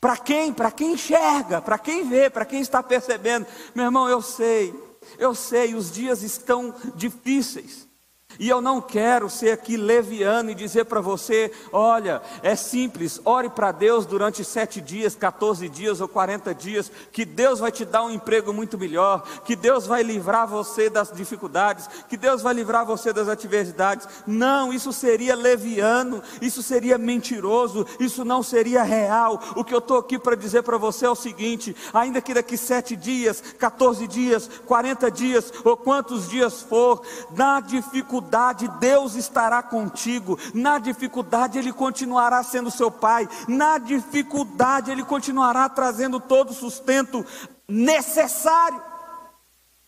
Para 0.00 0.16
quem? 0.16 0.52
Para 0.52 0.70
quem 0.70 0.92
enxerga, 0.94 1.60
para 1.60 1.78
quem 1.78 2.08
vê, 2.08 2.30
para 2.30 2.46
quem 2.46 2.60
está 2.60 2.82
percebendo. 2.82 3.46
Meu 3.74 3.84
irmão, 3.84 4.08
eu 4.08 4.22
sei, 4.22 4.74
eu 5.18 5.34
sei, 5.34 5.74
os 5.74 5.92
dias 5.92 6.22
estão 6.22 6.74
difíceis. 6.94 7.89
E 8.38 8.48
eu 8.48 8.60
não 8.60 8.80
quero 8.80 9.28
ser 9.28 9.50
aqui 9.50 9.76
leviano 9.76 10.50
e 10.50 10.54
dizer 10.54 10.84
para 10.84 11.00
você: 11.00 11.50
olha, 11.72 12.22
é 12.42 12.54
simples, 12.54 13.20
ore 13.24 13.50
para 13.50 13.72
Deus 13.72 14.06
durante 14.06 14.44
sete 14.44 14.80
dias, 14.80 15.14
14 15.14 15.68
dias 15.68 16.00
ou 16.00 16.08
40 16.08 16.54
dias, 16.54 16.90
que 17.12 17.24
Deus 17.24 17.58
vai 17.58 17.72
te 17.72 17.84
dar 17.84 18.04
um 18.04 18.10
emprego 18.10 18.52
muito 18.52 18.78
melhor, 18.78 19.22
que 19.44 19.56
Deus 19.56 19.86
vai 19.86 20.02
livrar 20.02 20.46
você 20.46 20.88
das 20.88 21.12
dificuldades, 21.12 21.88
que 22.08 22.16
Deus 22.16 22.40
vai 22.40 22.54
livrar 22.54 22.86
você 22.86 23.12
das 23.12 23.28
adversidades. 23.28 24.08
Não, 24.26 24.72
isso 24.72 24.92
seria 24.92 25.34
leviano, 25.34 26.22
isso 26.40 26.62
seria 26.62 26.96
mentiroso, 26.96 27.86
isso 27.98 28.24
não 28.24 28.42
seria 28.42 28.82
real. 28.82 29.40
O 29.56 29.64
que 29.64 29.74
eu 29.74 29.78
estou 29.78 29.98
aqui 29.98 30.18
para 30.18 30.36
dizer 30.36 30.62
para 30.62 30.78
você 30.78 31.04
é 31.04 31.10
o 31.10 31.14
seguinte: 31.14 31.76
ainda 31.92 32.20
que 32.20 32.34
daqui 32.34 32.56
sete 32.56 32.96
dias, 32.96 33.42
14 33.58 34.06
dias, 34.06 34.48
40 34.66 35.10
dias 35.10 35.52
ou 35.64 35.76
quantos 35.76 36.28
dias 36.28 36.62
for, 36.62 37.02
na 37.34 37.60
dificuldade, 37.60 38.19
dificuldade, 38.20 38.68
Deus 38.78 39.14
estará 39.14 39.62
contigo. 39.62 40.38
Na 40.54 40.78
dificuldade, 40.78 41.58
Ele 41.58 41.72
continuará 41.72 42.42
sendo 42.42 42.70
seu 42.70 42.90
pai. 42.90 43.28
Na 43.48 43.78
dificuldade, 43.78 44.90
Ele 44.90 45.02
continuará 45.02 45.68
trazendo 45.68 46.20
todo 46.20 46.50
o 46.50 46.54
sustento 46.54 47.24
necessário. 47.66 48.82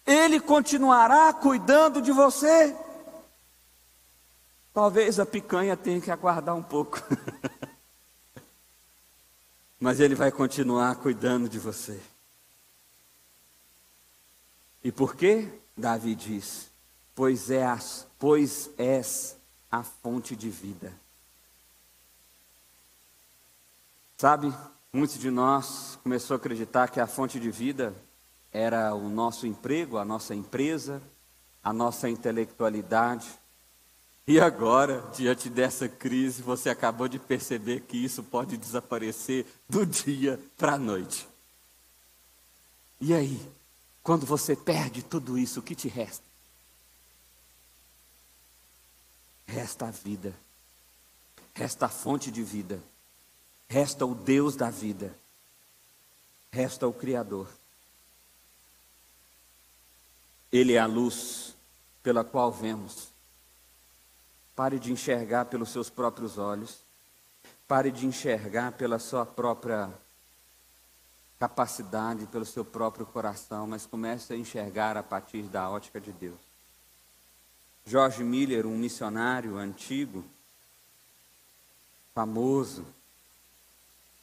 Ele 0.06 0.40
continuará 0.40 1.32
cuidando 1.32 2.00
de 2.00 2.10
você. 2.10 2.74
Talvez 4.72 5.20
a 5.20 5.26
picanha 5.26 5.76
tenha 5.76 6.00
que 6.00 6.10
aguardar 6.10 6.56
um 6.56 6.62
pouco. 6.62 7.00
Mas 9.78 10.00
Ele 10.00 10.14
vai 10.14 10.32
continuar 10.32 10.96
cuidando 10.96 11.48
de 11.48 11.58
você. 11.58 12.00
E 14.82 14.90
por 14.90 15.14
quê? 15.14 15.48
Davi 15.76 16.14
diz: 16.14 16.71
Pois 17.14 17.50
é 17.50 17.64
as 17.64 18.06
pois 18.18 18.70
és 18.78 19.36
a 19.70 19.82
fonte 19.82 20.36
de 20.36 20.48
vida. 20.48 20.92
Sabe, 24.16 24.54
muitos 24.92 25.18
de 25.18 25.28
nós 25.28 25.98
começou 26.04 26.34
a 26.34 26.36
acreditar 26.36 26.88
que 26.88 27.00
a 27.00 27.06
fonte 27.08 27.40
de 27.40 27.50
vida 27.50 27.92
era 28.52 28.94
o 28.94 29.08
nosso 29.08 29.44
emprego, 29.44 29.98
a 29.98 30.04
nossa 30.04 30.36
empresa, 30.36 31.02
a 31.64 31.72
nossa 31.72 32.08
intelectualidade. 32.08 33.28
E 34.24 34.38
agora, 34.38 35.02
diante 35.16 35.50
dessa 35.50 35.88
crise, 35.88 36.42
você 36.42 36.70
acabou 36.70 37.08
de 37.08 37.18
perceber 37.18 37.80
que 37.80 37.96
isso 37.96 38.22
pode 38.22 38.56
desaparecer 38.56 39.44
do 39.68 39.84
dia 39.84 40.38
para 40.56 40.74
a 40.74 40.78
noite. 40.78 41.28
E 43.00 43.12
aí, 43.12 43.40
quando 44.00 44.24
você 44.24 44.54
perde 44.54 45.02
tudo 45.02 45.36
isso, 45.36 45.58
o 45.58 45.62
que 45.64 45.74
te 45.74 45.88
resta? 45.88 46.31
Resta 49.52 49.88
a 49.88 49.90
vida, 49.90 50.34
resta 51.54 51.84
a 51.84 51.88
fonte 51.88 52.30
de 52.30 52.42
vida, 52.42 52.82
resta 53.68 54.06
o 54.06 54.14
Deus 54.14 54.56
da 54.56 54.70
vida, 54.70 55.14
resta 56.50 56.88
o 56.88 56.92
Criador. 56.92 57.46
Ele 60.50 60.72
é 60.72 60.78
a 60.78 60.86
luz 60.86 61.54
pela 62.02 62.24
qual 62.24 62.50
vemos. 62.50 63.08
Pare 64.56 64.78
de 64.78 64.90
enxergar 64.90 65.44
pelos 65.46 65.68
seus 65.68 65.90
próprios 65.90 66.38
olhos, 66.38 66.78
pare 67.68 67.90
de 67.90 68.06
enxergar 68.06 68.72
pela 68.72 68.98
sua 68.98 69.26
própria 69.26 69.92
capacidade, 71.38 72.26
pelo 72.26 72.46
seu 72.46 72.64
próprio 72.64 73.04
coração, 73.04 73.66
mas 73.66 73.84
comece 73.84 74.32
a 74.32 74.36
enxergar 74.36 74.96
a 74.96 75.02
partir 75.02 75.42
da 75.42 75.68
ótica 75.68 76.00
de 76.00 76.12
Deus. 76.12 76.51
George 77.86 78.22
Miller, 78.22 78.66
um 78.66 78.76
missionário 78.76 79.56
antigo, 79.56 80.24
famoso, 82.14 82.86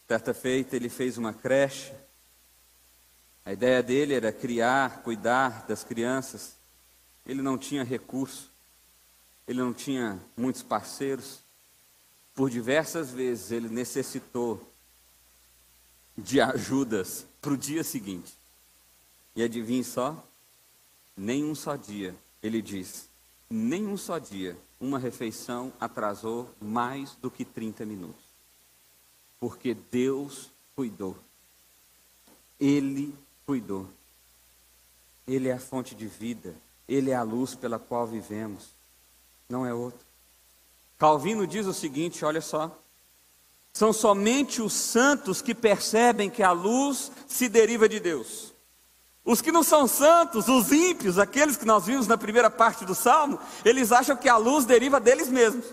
certa 0.07 0.33
feita 0.33 0.75
ele 0.75 0.89
fez 0.89 1.17
uma 1.17 1.33
creche. 1.33 1.93
A 3.45 3.53
ideia 3.53 3.81
dele 3.83 4.13
era 4.13 4.31
criar, 4.31 5.01
cuidar 5.01 5.65
das 5.67 5.83
crianças. 5.83 6.55
Ele 7.25 7.41
não 7.41 7.57
tinha 7.57 7.83
recurso, 7.83 8.49
ele 9.47 9.59
não 9.59 9.73
tinha 9.73 10.19
muitos 10.37 10.63
parceiros. 10.63 11.39
Por 12.33 12.49
diversas 12.49 13.11
vezes 13.11 13.51
ele 13.51 13.67
necessitou 13.67 14.65
de 16.17 16.39
ajudas 16.39 17.25
para 17.41 17.53
o 17.53 17.57
dia 17.57 17.83
seguinte. 17.83 18.33
E 19.35 19.43
adivinhe 19.43 19.83
só? 19.83 20.25
Nem 21.15 21.43
um 21.43 21.53
só 21.53 21.75
dia, 21.75 22.15
ele 22.41 22.61
diz, 22.61 23.08
nem 23.49 23.87
um 23.87 23.97
só 23.97 24.17
dia 24.17 24.57
uma 24.79 24.97
refeição 24.97 25.73
atrasou 25.79 26.49
mais 26.61 27.15
do 27.15 27.29
que 27.29 27.43
30 27.43 27.85
minutos. 27.85 28.23
Porque 29.39 29.73
Deus 29.73 30.49
cuidou. 30.75 31.17
Ele 32.59 33.13
cuidou. 33.45 33.89
Ele 35.27 35.49
é 35.49 35.53
a 35.53 35.59
fonte 35.59 35.95
de 35.95 36.07
vida. 36.07 36.55
Ele 36.87 37.11
é 37.11 37.15
a 37.15 37.23
luz 37.23 37.55
pela 37.55 37.77
qual 37.77 38.07
vivemos. 38.07 38.69
Não 39.49 39.65
é 39.65 39.73
outro. 39.73 40.05
Calvino 40.97 41.45
diz 41.45 41.65
o 41.65 41.73
seguinte: 41.73 42.23
olha 42.23 42.41
só. 42.41 42.77
São 43.73 43.93
somente 43.93 44.61
os 44.61 44.73
santos 44.73 45.41
que 45.41 45.53
percebem 45.53 46.29
que 46.29 46.43
a 46.43 46.51
luz 46.51 47.11
se 47.27 47.47
deriva 47.47 47.87
de 47.87 47.99
Deus. 47.99 48.48
Os 49.29 49.43
que 49.43 49.51
não 49.51 49.61
são 49.61 49.87
santos, 49.87 50.47
os 50.47 50.71
ímpios, 50.71 51.19
aqueles 51.19 51.55
que 51.55 51.63
nós 51.63 51.85
vimos 51.85 52.07
na 52.07 52.17
primeira 52.17 52.49
parte 52.49 52.83
do 52.83 52.95
salmo, 52.95 53.37
eles 53.63 53.91
acham 53.91 54.17
que 54.17 54.27
a 54.27 54.37
luz 54.37 54.65
deriva 54.65 54.99
deles 54.99 55.29
mesmos. 55.29 55.65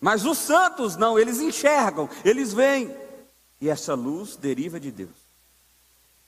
Mas 0.00 0.24
os 0.24 0.38
santos 0.38 0.96
não, 0.96 1.16
eles 1.16 1.38
enxergam, 1.38 2.10
eles 2.24 2.52
veem. 2.52 2.92
E 3.60 3.68
essa 3.68 3.94
luz 3.94 4.34
deriva 4.34 4.80
de 4.80 4.90
Deus. 4.90 5.14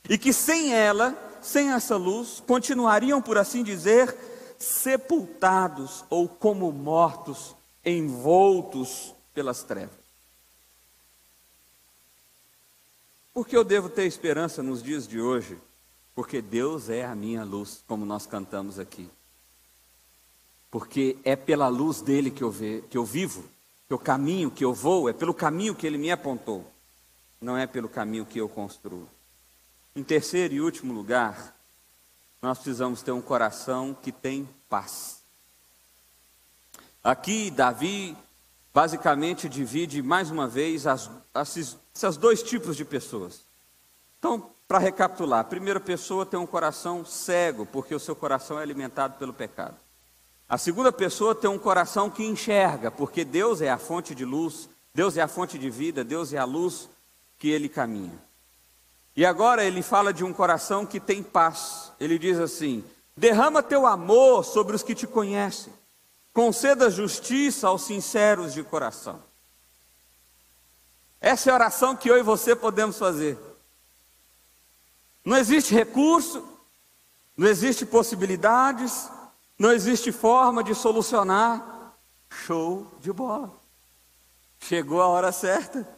E 0.09 0.17
que 0.17 0.33
sem 0.33 0.73
ela 0.73 1.19
sem 1.43 1.73
essa 1.73 1.97
luz, 1.97 2.41
continuariam, 2.47 3.21
por 3.21 3.37
assim 3.37 3.65
dizer, 3.65 4.17
sepultados 4.57 6.05
ou 6.09 6.29
como 6.29 6.71
mortos, 6.71 7.57
envoltos 7.85 9.13
pelas 9.35 9.65
trevas. 9.65 10.06
Por 13.37 13.47
que 13.47 13.55
eu 13.55 13.63
devo 13.63 13.91
ter 13.91 14.07
esperança 14.07 14.63
nos 14.63 14.83
dias 14.83 15.07
de 15.07 15.21
hoje? 15.21 15.59
Porque 16.15 16.41
Deus 16.41 16.89
é 16.89 17.05
a 17.05 17.15
minha 17.15 17.45
luz, 17.45 17.85
como 17.87 18.07
nós 18.07 18.25
cantamos 18.25 18.79
aqui. 18.79 19.11
Porque 20.71 21.19
é 21.23 21.37
pela 21.37 21.69
luz 21.69 22.01
dele 22.01 22.31
que 22.31 22.43
eu, 22.43 22.51
ve, 22.51 22.83
que 22.89 22.97
eu 22.97 23.05
vivo, 23.05 23.45
que 23.87 23.93
eu 23.93 23.99
caminho, 23.99 24.51
que 24.51 24.65
eu 24.65 24.73
vou, 24.73 25.07
é 25.07 25.13
pelo 25.13 25.35
caminho 25.35 25.75
que 25.75 25.87
ele 25.87 25.99
me 25.99 26.11
apontou, 26.11 26.65
não 27.39 27.59
é 27.59 27.67
pelo 27.67 27.91
caminho 27.91 28.25
que 28.25 28.39
eu 28.39 28.49
construo. 28.49 29.07
Em 29.95 30.03
terceiro 30.03 30.55
e 30.55 30.61
último 30.63 30.95
lugar, 30.95 31.55
nós 32.41 32.57
precisamos 32.57 33.03
ter 33.03 33.13
um 33.13 33.21
coração 33.21 33.93
que 33.93 34.13
tem 34.13 34.49
paz. 34.67 35.21
Aqui, 37.05 37.51
Davi 37.51 38.17
basicamente 38.77 39.49
divide 39.49 40.03
mais 40.03 40.31
uma 40.31 40.47
vez 40.47 40.87
as, 40.87 41.11
esses, 41.35 41.79
esses 41.95 42.17
dois 42.19 42.43
tipos 42.43 42.77
de 42.77 42.85
pessoas. 42.85 43.41
Então, 44.19 44.51
para 44.69 44.79
recapitular, 44.79 45.41
a 45.41 45.45
primeira 45.45 45.81
pessoa 45.81 46.27
tem 46.27 46.39
um 46.39 46.47
coração 46.47 47.03
cego, 47.03 47.65
porque 47.65 47.95
o 47.95 47.99
seu 47.99 48.15
coração 48.15 48.59
é 48.59 48.63
alimentado 48.63 49.15
pelo 49.15 49.33
pecado. 49.33 49.77
A 50.47 50.59
segunda 50.59 50.93
pessoa 50.93 51.35
tem 51.35 51.49
um 51.49 51.59
coração 51.59 52.11
que 52.11 52.23
enxerga, 52.23 52.91
porque 52.91 53.25
Deus 53.25 53.63
é 53.63 53.71
a 53.71 53.79
fonte 53.79 54.15
de 54.15 54.27
luz, 54.27 54.69
Deus 54.95 55.17
é 55.17 55.23
a 55.23 55.29
fonte 55.29 55.59
de 55.59 55.71
vida, 55.71 56.05
Deus 56.05 56.35
é 56.35 56.37
a 56.37 56.45
luz 56.45 56.87
que 57.39 57.49
ele 57.49 57.71
caminha. 57.71 58.23
E 59.17 59.25
agora 59.25 59.65
ele 59.65 59.81
fala 59.81 60.13
de 60.13 60.23
um 60.23 60.35
coração 60.35 60.85
que 60.85 61.01
tem 61.01 61.23
paz. 61.23 61.93
Ele 61.99 62.19
diz 62.19 62.39
assim: 62.39 62.85
derrama 63.17 63.63
teu 63.63 63.87
amor 63.87 64.45
sobre 64.45 64.77
os 64.77 64.83
que 64.83 64.95
te 64.95 65.07
conhecem. 65.07 65.73
Conceda 66.37 66.91
justiça 66.91 67.69
aos 67.69 67.87
sinceros 67.87 68.53
de 68.53 68.63
coração. 68.63 69.23
Essa 71.19 71.49
é 71.49 71.51
a 71.51 71.55
oração 71.55 71.97
que 71.97 72.11
eu 72.11 72.19
e 72.19 72.23
você 72.23 72.55
podemos 72.55 72.99
fazer. 72.99 73.39
Não 75.25 75.39
existe 75.39 75.73
recurso, 75.73 76.47
não 77.35 77.49
existe 77.49 77.87
possibilidades, 77.87 79.09
não 79.59 79.73
existe 79.73 80.13
forma 80.13 80.63
de 80.63 80.75
solucionar. 80.75 81.95
Show 82.29 82.87
de 83.01 83.11
bola. 83.15 83.51
Chegou 84.61 85.01
a 85.01 85.07
hora 85.07 85.33
certa. 85.33 85.89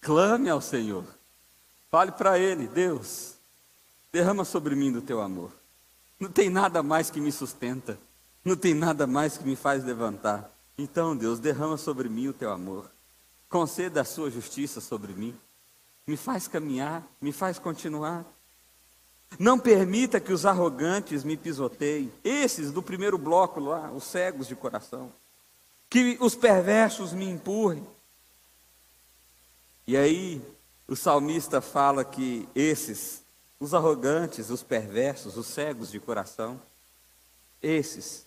Clame 0.00 0.50
ao 0.50 0.60
Senhor. 0.60 1.04
Fale 1.88 2.10
para 2.10 2.36
Ele, 2.36 2.66
Deus, 2.66 3.34
derrama 4.12 4.44
sobre 4.44 4.74
mim 4.74 4.90
do 4.90 5.00
teu 5.00 5.20
amor. 5.20 5.52
Não 6.18 6.32
tem 6.32 6.50
nada 6.50 6.82
mais 6.82 7.10
que 7.10 7.20
me 7.20 7.30
sustenta. 7.30 7.96
Não 8.46 8.54
tem 8.54 8.74
nada 8.74 9.08
mais 9.08 9.36
que 9.36 9.42
me 9.42 9.56
faz 9.56 9.82
levantar. 9.82 10.48
Então, 10.78 11.16
Deus, 11.16 11.40
derrama 11.40 11.76
sobre 11.76 12.08
mim 12.08 12.28
o 12.28 12.32
teu 12.32 12.52
amor. 12.52 12.88
Conceda 13.48 14.02
a 14.02 14.04
sua 14.04 14.30
justiça 14.30 14.80
sobre 14.80 15.12
mim. 15.12 15.36
Me 16.06 16.16
faz 16.16 16.46
caminhar, 16.46 17.04
me 17.20 17.32
faz 17.32 17.58
continuar. 17.58 18.24
Não 19.36 19.58
permita 19.58 20.20
que 20.20 20.32
os 20.32 20.46
arrogantes 20.46 21.24
me 21.24 21.36
pisoteiem. 21.36 22.12
Esses 22.22 22.70
do 22.70 22.80
primeiro 22.80 23.18
bloco 23.18 23.58
lá, 23.58 23.90
os 23.90 24.04
cegos 24.04 24.46
de 24.46 24.54
coração. 24.54 25.12
Que 25.90 26.16
os 26.20 26.36
perversos 26.36 27.12
me 27.12 27.28
empurrem. 27.28 27.84
E 29.88 29.96
aí, 29.96 30.40
o 30.86 30.94
salmista 30.94 31.60
fala 31.60 32.04
que 32.04 32.48
esses, 32.54 33.24
os 33.58 33.74
arrogantes, 33.74 34.50
os 34.50 34.62
perversos, 34.62 35.36
os 35.36 35.48
cegos 35.48 35.90
de 35.90 35.98
coração, 35.98 36.62
esses 37.60 38.25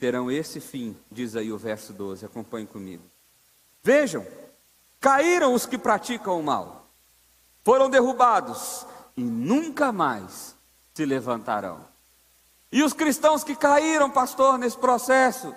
terão 0.00 0.30
esse 0.30 0.60
fim, 0.60 0.96
diz 1.12 1.36
aí 1.36 1.52
o 1.52 1.58
verso 1.58 1.92
12, 1.92 2.24
acompanhe 2.24 2.66
comigo. 2.66 3.04
Vejam, 3.82 4.26
caíram 4.98 5.52
os 5.52 5.66
que 5.66 5.76
praticam 5.76 6.40
o 6.40 6.42
mal, 6.42 6.88
foram 7.62 7.90
derrubados 7.90 8.86
e 9.14 9.22
nunca 9.22 9.92
mais 9.92 10.56
se 10.94 11.04
levantarão. 11.04 11.86
E 12.72 12.82
os 12.82 12.94
cristãos 12.94 13.44
que 13.44 13.54
caíram, 13.54 14.10
pastor, 14.10 14.56
nesse 14.56 14.78
processo, 14.78 15.54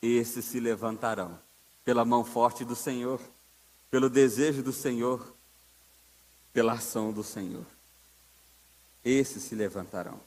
esses 0.00 0.46
se 0.46 0.58
levantarão 0.58 1.38
pela 1.84 2.06
mão 2.06 2.24
forte 2.24 2.64
do 2.64 2.74
Senhor, 2.74 3.20
pelo 3.90 4.08
desejo 4.08 4.62
do 4.62 4.72
Senhor, 4.72 5.34
pela 6.54 6.72
ação 6.72 7.12
do 7.12 7.22
Senhor. 7.22 7.66
Esses 9.04 9.42
se 9.42 9.54
levantarão. 9.54 10.18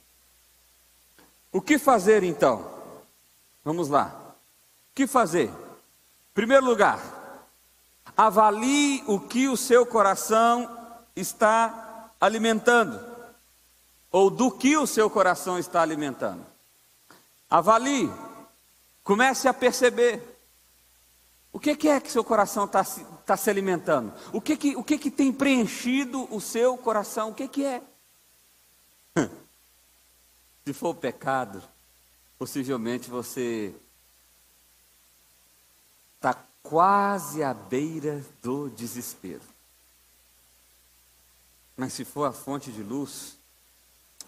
O 1.52 1.60
que 1.60 1.80
fazer 1.80 2.22
então? 2.22 2.77
Vamos 3.68 3.90
lá. 3.90 4.34
O 4.92 4.96
que 4.96 5.06
fazer? 5.06 5.52
Primeiro 6.34 6.66
lugar, 6.66 7.02
avalie 8.16 9.04
o 9.06 9.20
que 9.20 9.50
o 9.50 9.58
seu 9.58 9.86
coração 9.86 11.04
está 11.14 12.14
alimentando, 12.18 12.98
ou 14.10 14.30
do 14.30 14.50
que 14.50 14.78
o 14.78 14.88
seu 14.88 15.10
coração 15.10 15.60
está 15.60 15.82
alimentando. 15.82 16.46
Avalie, 17.50 18.10
comece 19.04 19.50
a 19.50 19.54
perceber. 19.54 20.24
O 21.52 21.60
que, 21.60 21.76
que 21.76 21.90
é 21.90 22.00
que 22.00 22.10
seu 22.10 22.24
coração 22.24 22.64
está 22.64 22.86
tá 23.26 23.36
se 23.36 23.50
alimentando? 23.50 24.14
O, 24.32 24.40
que, 24.40 24.56
que, 24.56 24.78
o 24.78 24.84
que, 24.84 24.98
que 24.98 25.12
tem 25.12 25.34
preenchido 25.34 26.26
o 26.34 26.40
seu 26.40 26.78
coração? 26.78 27.32
O 27.32 27.34
que, 27.34 27.50
que 27.50 27.66
é? 27.66 27.82
Se 30.66 30.72
for 30.72 30.96
pecado, 30.96 31.62
possivelmente 32.38 33.10
você 33.10 33.74
está 36.16 36.34
quase 36.62 37.44
à 37.44 37.54
beira 37.54 38.24
do 38.42 38.70
desespero. 38.70 39.42
Mas 41.76 41.94
se 41.94 42.04
for 42.04 42.26
a 42.26 42.32
fonte 42.32 42.72
de 42.72 42.82
luz, 42.82 43.38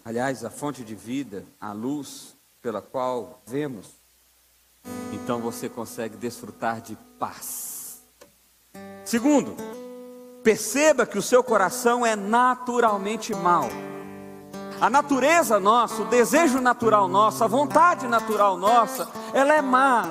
aliás, 0.04 0.44
a 0.44 0.50
fonte 0.50 0.84
de 0.84 0.94
vida, 0.94 1.44
a 1.60 1.72
luz 1.72 2.36
pela 2.62 2.80
qual 2.80 3.42
vemos, 3.46 3.88
então 5.12 5.40
você 5.40 5.68
consegue 5.68 6.16
desfrutar 6.16 6.80
de 6.80 6.96
paz. 7.18 8.00
Segundo, 9.04 9.56
perceba 10.42 11.04
que 11.04 11.18
o 11.18 11.22
seu 11.22 11.42
coração 11.42 12.06
é 12.06 12.14
naturalmente 12.14 13.34
mau. 13.34 13.68
A 14.80 14.88
natureza 14.88 15.60
nossa, 15.60 16.02
o 16.02 16.06
desejo 16.06 16.58
natural 16.58 17.06
nosso, 17.06 17.44
a 17.44 17.46
vontade 17.46 18.08
natural 18.08 18.56
nossa, 18.56 19.08
ela 19.34 19.54
é 19.54 19.60
má. 19.60 20.04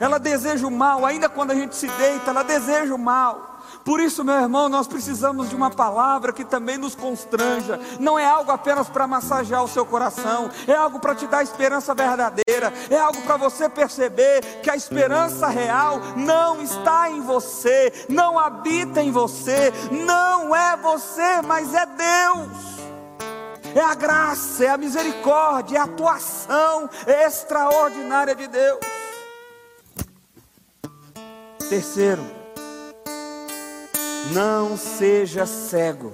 Ela 0.00 0.18
deseja 0.18 0.66
o 0.66 0.70
mal, 0.70 1.04
ainda 1.04 1.28
quando 1.28 1.50
a 1.50 1.54
gente 1.54 1.76
se 1.76 1.86
deita, 1.86 2.30
ela 2.30 2.42
deseja 2.42 2.94
o 2.94 2.98
mal. 2.98 3.60
Por 3.84 4.00
isso, 4.00 4.24
meu 4.24 4.34
irmão, 4.34 4.68
nós 4.68 4.86
precisamos 4.86 5.50
de 5.50 5.54
uma 5.54 5.70
palavra 5.70 6.32
que 6.32 6.42
também 6.42 6.78
nos 6.78 6.94
constranja. 6.94 7.78
Não 8.00 8.18
é 8.18 8.24
algo 8.24 8.50
apenas 8.50 8.88
para 8.88 9.06
massagear 9.06 9.62
o 9.62 9.68
seu 9.68 9.84
coração, 9.84 10.50
é 10.66 10.74
algo 10.74 10.98
para 10.98 11.14
te 11.14 11.26
dar 11.26 11.42
esperança 11.42 11.94
verdadeira, 11.94 12.72
é 12.88 12.96
algo 12.96 13.20
para 13.22 13.36
você 13.36 13.68
perceber 13.68 14.40
que 14.62 14.70
a 14.70 14.76
esperança 14.76 15.48
real 15.48 16.00
não 16.16 16.62
está 16.62 17.10
em 17.10 17.20
você, 17.20 17.92
não 18.08 18.38
habita 18.38 19.02
em 19.02 19.10
você, 19.10 19.70
não 19.90 20.56
é 20.56 20.76
você, 20.78 21.42
mas 21.42 21.74
é 21.74 21.84
Deus 21.84 22.73
é 23.74 23.80
a 23.80 23.94
graça, 23.94 24.64
é 24.64 24.68
a 24.68 24.78
misericórdia, 24.78 25.76
é 25.76 25.80
a 25.80 25.84
atuação 25.84 26.88
extraordinária 27.06 28.34
de 28.34 28.46
Deus. 28.46 28.78
Terceiro, 31.68 32.22
não 34.32 34.76
seja 34.76 35.44
cego. 35.44 36.12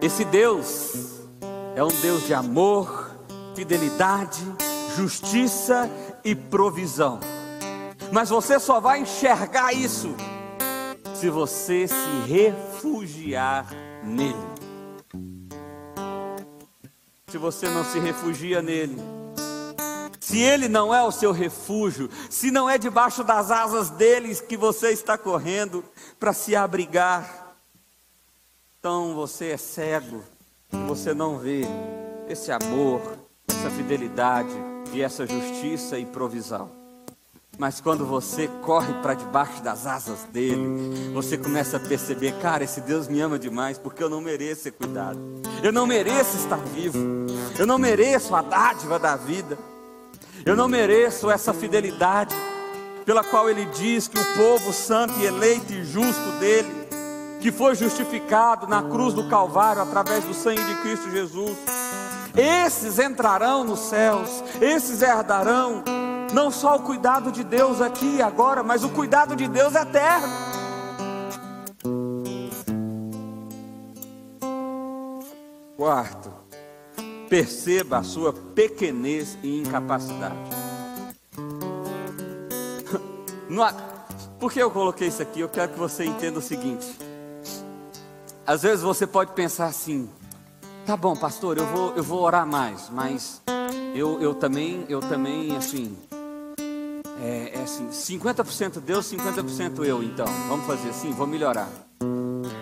Esse 0.00 0.24
Deus 0.24 1.20
é 1.76 1.84
um 1.84 2.00
Deus 2.00 2.26
de 2.26 2.34
amor, 2.34 3.14
fidelidade, 3.54 4.42
justiça 4.96 5.88
e 6.24 6.34
provisão. 6.34 7.20
Mas 8.10 8.30
você 8.30 8.58
só 8.58 8.80
vai 8.80 9.00
enxergar 9.00 9.72
isso 9.72 10.14
se 11.14 11.30
você 11.30 11.86
se 11.86 12.30
refugiar 12.32 13.70
nele 14.02 14.61
se 17.32 17.38
você 17.38 17.66
não 17.66 17.82
se 17.82 17.98
refugia 17.98 18.60
nele. 18.60 18.94
Se 20.20 20.38
ele 20.38 20.68
não 20.68 20.94
é 20.94 21.02
o 21.02 21.10
seu 21.10 21.32
refúgio, 21.32 22.10
se 22.28 22.50
não 22.50 22.68
é 22.68 22.76
debaixo 22.76 23.24
das 23.24 23.50
asas 23.50 23.88
deles 23.88 24.42
que 24.42 24.54
você 24.54 24.90
está 24.90 25.16
correndo 25.16 25.82
para 26.20 26.34
se 26.34 26.54
abrigar, 26.54 27.56
então 28.78 29.14
você 29.14 29.46
é 29.46 29.56
cego, 29.56 30.22
você 30.86 31.14
não 31.14 31.38
vê 31.38 31.62
esse 32.28 32.52
amor, 32.52 33.00
essa 33.48 33.70
fidelidade 33.70 34.52
e 34.92 35.00
essa 35.00 35.26
justiça 35.26 35.98
e 35.98 36.04
provisão. 36.04 36.81
Mas 37.58 37.80
quando 37.80 38.06
você 38.06 38.48
corre 38.62 38.92
para 39.02 39.14
debaixo 39.14 39.62
das 39.62 39.86
asas 39.86 40.24
dele, 40.32 41.12
você 41.12 41.36
começa 41.36 41.76
a 41.76 41.80
perceber, 41.80 42.32
cara, 42.40 42.64
esse 42.64 42.80
Deus 42.80 43.08
me 43.08 43.20
ama 43.20 43.38
demais, 43.38 43.76
porque 43.76 44.02
eu 44.02 44.08
não 44.08 44.20
mereço 44.20 44.62
ser 44.62 44.72
cuidado. 44.72 45.18
Eu 45.62 45.70
não 45.70 45.86
mereço 45.86 46.36
estar 46.36 46.56
vivo. 46.56 46.98
Eu 47.58 47.66
não 47.66 47.78
mereço 47.78 48.34
a 48.34 48.40
dádiva 48.40 48.98
da 48.98 49.16
vida. 49.16 49.58
Eu 50.46 50.56
não 50.56 50.66
mereço 50.66 51.30
essa 51.30 51.52
fidelidade 51.52 52.34
pela 53.04 53.22
qual 53.22 53.48
ele 53.50 53.66
diz 53.66 54.08
que 54.08 54.18
o 54.18 54.34
povo 54.34 54.72
santo 54.72 55.18
e 55.20 55.26
eleito 55.26 55.72
e 55.72 55.84
justo 55.84 56.32
dele, 56.40 56.70
que 57.40 57.52
foi 57.52 57.74
justificado 57.74 58.66
na 58.66 58.82
cruz 58.82 59.12
do 59.12 59.28
Calvário 59.28 59.82
através 59.82 60.24
do 60.24 60.32
sangue 60.32 60.64
de 60.64 60.74
Cristo 60.76 61.10
Jesus, 61.10 61.56
esses 62.34 62.98
entrarão 62.98 63.62
nos 63.62 63.80
céus, 63.80 64.42
esses 64.60 65.02
herdarão 65.02 65.84
não 66.32 66.50
só 66.50 66.76
o 66.76 66.82
cuidado 66.82 67.30
de 67.30 67.44
Deus 67.44 67.80
aqui 67.80 68.16
e 68.16 68.22
agora, 68.22 68.62
mas 68.62 68.82
o 68.82 68.88
cuidado 68.88 69.36
de 69.36 69.46
Deus 69.46 69.74
eterno. 69.74 70.26
Quarto, 75.76 76.32
perceba 77.28 77.98
a 77.98 78.02
sua 78.02 78.32
pequenez 78.32 79.36
e 79.42 79.60
incapacidade. 79.60 80.34
Por 84.38 84.52
que 84.52 84.60
eu 84.60 84.70
coloquei 84.70 85.08
isso 85.08 85.22
aqui? 85.22 85.40
Eu 85.40 85.48
quero 85.48 85.72
que 85.72 85.78
você 85.78 86.04
entenda 86.04 86.38
o 86.38 86.42
seguinte. 86.42 86.86
Às 88.46 88.62
vezes 88.62 88.82
você 88.82 89.06
pode 89.06 89.32
pensar 89.32 89.66
assim: 89.66 90.08
tá 90.86 90.96
bom, 90.96 91.14
pastor, 91.14 91.58
eu 91.58 91.66
vou, 91.66 91.92
eu 91.94 92.02
vou 92.02 92.22
orar 92.22 92.46
mais, 92.46 92.88
mas 92.90 93.42
eu, 93.94 94.20
eu 94.20 94.34
também, 94.34 94.84
eu 94.88 95.00
também, 95.00 95.56
assim, 95.56 95.96
é, 97.22 97.52
é 97.54 97.62
assim, 97.62 97.88
50% 97.88 98.80
Deus, 98.80 99.12
50% 99.12 99.84
eu, 99.84 100.02
então. 100.02 100.26
Vamos 100.48 100.66
fazer 100.66 100.90
assim, 100.90 101.12
vou 101.12 101.26
melhorar. 101.26 101.68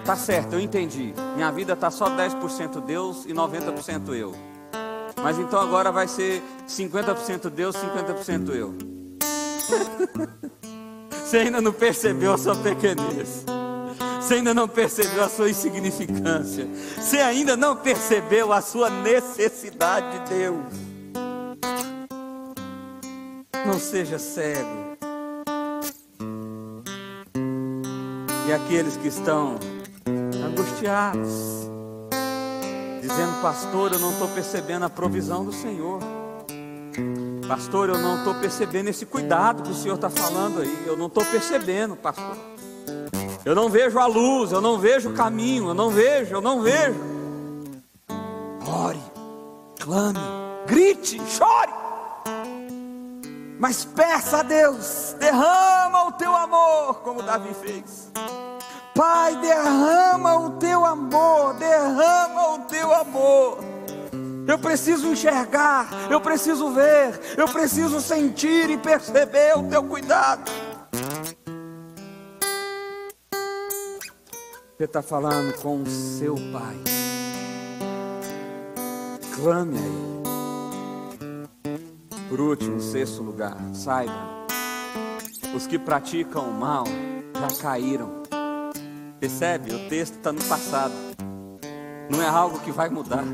Tá 0.04 0.14
certo, 0.14 0.52
eu 0.52 0.60
entendi. 0.60 1.14
Minha 1.34 1.50
vida 1.50 1.74
tá 1.74 1.90
só 1.90 2.06
10% 2.14 2.84
Deus 2.84 3.24
e 3.24 3.32
90% 3.32 4.14
eu. 4.14 4.34
Mas 5.22 5.38
então 5.38 5.58
agora 5.58 5.90
vai 5.90 6.06
ser 6.06 6.42
50% 6.68 7.48
Deus, 7.48 7.74
50% 7.76 8.50
eu. 8.54 8.74
Você 11.24 11.38
ainda 11.38 11.60
não 11.60 11.72
percebeu 11.72 12.32
a 12.34 12.38
sua 12.38 12.56
pequenez. 12.56 13.44
Você 14.20 14.34
ainda 14.34 14.52
não 14.52 14.68
percebeu 14.68 15.24
a 15.24 15.28
sua 15.28 15.48
insignificância. 15.48 16.68
Você 16.98 17.18
ainda 17.18 17.56
não 17.56 17.76
percebeu 17.76 18.52
a 18.52 18.60
sua 18.60 18.90
necessidade 18.90 20.18
de 20.18 20.30
Deus. 20.30 20.89
Não 23.66 23.78
seja 23.78 24.18
cego. 24.18 24.96
E 28.48 28.52
aqueles 28.52 28.96
que 28.96 29.08
estão 29.08 29.56
angustiados, 30.44 31.68
dizendo, 33.00 33.40
pastor, 33.42 33.92
eu 33.92 33.98
não 33.98 34.12
estou 34.12 34.28
percebendo 34.28 34.84
a 34.84 34.90
provisão 34.90 35.44
do 35.44 35.52
Senhor. 35.52 36.00
Pastor, 37.46 37.90
eu 37.90 37.98
não 37.98 38.18
estou 38.18 38.34
percebendo 38.34 38.88
esse 38.88 39.04
cuidado 39.04 39.62
que 39.62 39.70
o 39.70 39.74
Senhor 39.74 39.94
está 39.94 40.08
falando 40.08 40.62
aí. 40.62 40.84
Eu 40.86 40.96
não 40.96 41.06
estou 41.06 41.24
percebendo, 41.24 41.96
pastor. 41.96 42.36
Eu 43.44 43.54
não 43.54 43.68
vejo 43.68 43.98
a 43.98 44.06
luz, 44.06 44.52
eu 44.52 44.60
não 44.60 44.78
vejo 44.78 45.10
o 45.10 45.14
caminho, 45.14 45.68
eu 45.68 45.74
não 45.74 45.90
vejo, 45.90 46.34
eu 46.34 46.40
não 46.40 46.62
vejo. 46.62 47.00
Ore, 48.66 49.00
clame, 49.78 50.18
grite, 50.66 51.20
chore 51.26 51.79
mas 53.60 53.84
peça 53.84 54.38
a 54.38 54.42
Deus, 54.42 55.14
derrama 55.18 56.06
o 56.06 56.12
teu 56.12 56.34
amor, 56.34 57.00
como 57.02 57.22
Davi 57.22 57.52
fez. 57.52 58.10
Pai, 58.94 59.36
derrama 59.36 60.34
o 60.34 60.50
teu 60.52 60.82
amor, 60.82 61.52
derrama 61.54 62.54
o 62.54 62.58
teu 62.60 62.94
amor. 62.94 63.58
Eu 64.48 64.58
preciso 64.58 65.08
enxergar, 65.08 65.90
eu 66.10 66.22
preciso 66.22 66.70
ver, 66.70 67.20
eu 67.36 67.46
preciso 67.46 68.00
sentir 68.00 68.70
e 68.70 68.78
perceber 68.78 69.58
o 69.58 69.68
teu 69.68 69.84
cuidado. 69.84 70.50
Você 74.74 74.84
está 74.84 75.02
falando 75.02 75.52
com 75.60 75.82
o 75.82 75.86
seu 75.86 76.34
pai. 76.34 76.76
Clame 79.34 79.76
a 79.76 79.82
ele. 79.82 80.09
Por 82.30 82.40
último, 82.40 82.76
em 82.76 82.80
sexto 82.80 83.24
lugar, 83.24 83.56
saiba: 83.74 84.46
os 85.52 85.66
que 85.66 85.76
praticam 85.80 86.48
o 86.48 86.54
mal 86.54 86.84
já 87.34 87.60
caíram. 87.60 88.22
Percebe? 89.18 89.74
O 89.74 89.88
texto 89.88 90.14
está 90.14 90.32
no 90.32 90.42
passado. 90.44 90.94
Não 92.08 92.22
é 92.22 92.28
algo 92.28 92.60
que 92.60 92.70
vai 92.70 92.88
mudar. 92.88 93.24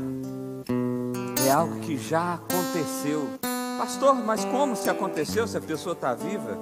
É 1.45 1.51
algo 1.51 1.79
que 1.81 1.95
já 1.95 2.33
aconteceu. 2.33 3.29
Pastor, 3.77 4.15
mas 4.15 4.43
como 4.45 4.75
se 4.75 4.89
aconteceu 4.89 5.47
se 5.47 5.55
a 5.55 5.61
pessoa 5.61 5.93
está 5.93 6.15
viva? 6.15 6.57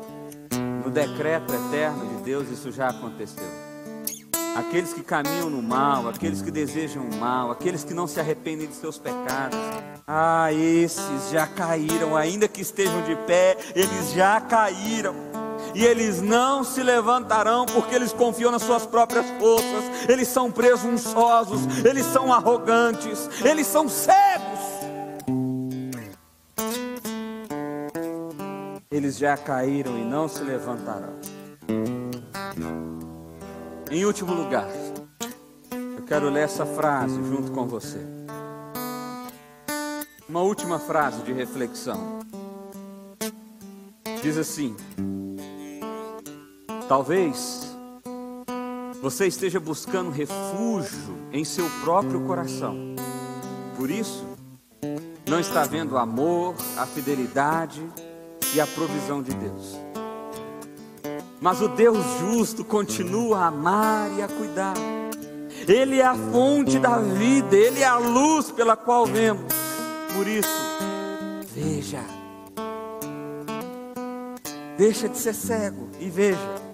No 0.84 0.92
decreto 0.92 1.54
eterno 1.54 2.18
de 2.18 2.24
Deus, 2.24 2.50
isso 2.50 2.70
já 2.70 2.90
aconteceu. 2.90 3.48
Aqueles 4.58 4.94
que 4.94 5.04
caminham 5.04 5.50
no 5.50 5.64
mal, 5.64 6.10
aqueles 6.10 6.42
que 6.42 6.52
desejam 6.52 7.04
o 7.04 7.16
mal, 7.16 7.50
aqueles 7.50 7.86
que 7.86 7.94
não 7.94 8.08
se 8.08 8.20
arrependem 8.20 8.68
de 8.68 8.76
seus 8.76 8.98
pecados, 8.98 9.58
ah, 10.08 10.54
esses 10.54 11.32
já 11.32 11.48
caíram, 11.48 12.16
ainda 12.16 12.48
que 12.48 12.62
estejam 12.62 13.02
de 13.04 13.16
pé, 13.26 13.58
eles 13.76 14.12
já 14.14 14.40
caíram. 14.40 15.16
E 15.74 15.84
eles 15.84 16.22
não 16.22 16.64
se 16.64 16.84
levantarão 16.84 17.66
porque 17.66 17.96
eles 17.96 18.14
confiam 18.14 18.52
nas 18.52 18.62
suas 18.62 18.86
próprias 18.86 19.26
forças. 19.40 19.84
Eles 20.08 20.28
são 20.28 20.52
presunçosos, 20.52 21.84
eles 21.84 22.06
são 22.06 22.32
arrogantes, 22.32 23.28
eles 23.44 23.66
são 23.66 23.90
cegos. 23.90 24.60
Eles 28.92 29.18
já 29.18 29.36
caíram 29.36 29.98
e 29.98 30.04
não 30.04 30.28
se 30.28 30.44
levantarão. 30.44 31.16
Em 33.92 34.06
último 34.06 34.34
lugar, 34.34 34.68
eu 35.72 36.04
quero 36.06 36.30
ler 36.30 36.44
essa 36.44 36.66
frase 36.66 37.16
junto 37.24 37.52
com 37.52 37.68
você. 37.68 38.15
Uma 40.28 40.42
última 40.42 40.80
frase 40.80 41.22
de 41.22 41.32
reflexão. 41.32 42.20
Diz 44.24 44.38
assim: 44.40 44.76
Talvez 46.88 47.78
você 49.04 49.28
esteja 49.28 49.60
buscando 49.60 50.10
refúgio 50.10 51.16
em 51.32 51.46
seu 51.46 51.70
próprio 51.84 52.22
coração. 52.22 52.76
Por 53.78 53.92
isso, 53.92 54.26
não 55.30 55.40
está 55.40 55.64
vendo 55.64 55.92
o 55.92 55.98
amor, 56.00 56.56
a 56.76 56.88
fidelidade 56.88 57.84
e 58.56 58.60
a 58.60 58.66
provisão 58.66 59.22
de 59.22 59.32
Deus. 59.32 59.80
Mas 61.40 61.62
o 61.62 61.68
Deus 61.68 62.04
justo 62.20 62.66
continua 62.66 63.42
a 63.42 63.48
amar 63.48 64.10
e 64.18 64.24
a 64.24 64.28
cuidar. 64.28 64.74
Ele 65.68 66.00
é 66.00 66.06
a 66.06 66.16
fonte 66.16 66.80
da 66.80 66.98
vida, 66.98 67.56
ele 67.56 67.82
é 67.82 67.86
a 67.86 68.00
luz 68.00 68.50
pela 68.50 68.76
qual 68.76 69.06
vemos. 69.06 69.55
Por 70.16 70.28
isso, 70.28 70.48
veja. 71.54 72.00
Deixa 74.78 75.10
de 75.10 75.18
ser 75.18 75.34
cego 75.34 75.90
e 76.00 76.10
veja. 76.10 76.66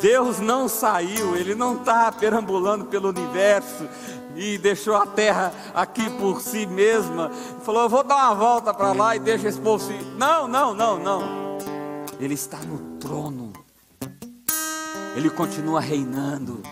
Deus 0.00 0.38
não 0.38 0.68
saiu, 0.68 1.34
Ele 1.34 1.54
não 1.54 1.76
está 1.76 2.12
perambulando 2.12 2.84
pelo 2.84 3.08
universo 3.08 3.88
e 4.36 4.58
deixou 4.58 4.94
a 4.94 5.06
terra 5.06 5.52
aqui 5.74 6.08
por 6.18 6.40
si 6.40 6.66
mesma. 6.66 7.30
Falou, 7.62 7.82
eu 7.82 7.88
vou 7.88 8.04
dar 8.04 8.26
uma 8.26 8.34
volta 8.34 8.72
para 8.72 8.92
lá 8.92 9.16
e 9.16 9.18
deixa 9.18 9.48
esse 9.48 9.60
povo 9.60 9.82
se. 9.82 9.92
Não, 10.16 10.46
não, 10.46 10.72
não, 10.74 10.98
não. 10.98 11.58
Ele 12.20 12.34
está 12.34 12.58
no 12.58 12.98
trono. 12.98 13.52
Ele 15.16 15.30
continua 15.30 15.80
reinando. 15.80 16.62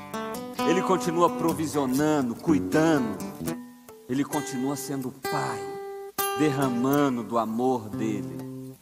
Ele 0.68 0.83
continua 0.83 1.31
provisionando, 1.31 2.35
cuidando. 2.35 3.16
Ele 4.09 4.25
continua 4.25 4.77
sendo 4.77 5.11
Pai, 5.11 5.61
derramando 6.38 7.23
do 7.23 7.38
amor 7.38 7.88
dele 7.88 8.77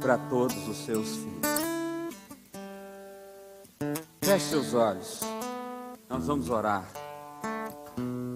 para 0.00 0.18
todos 0.18 0.68
os 0.68 0.76
seus 0.84 1.16
filhos. 1.16 1.36
Feche 4.20 4.46
seus 4.46 4.74
olhos, 4.74 5.20
nós 6.10 6.26
vamos 6.26 6.50
orar, 6.50 6.84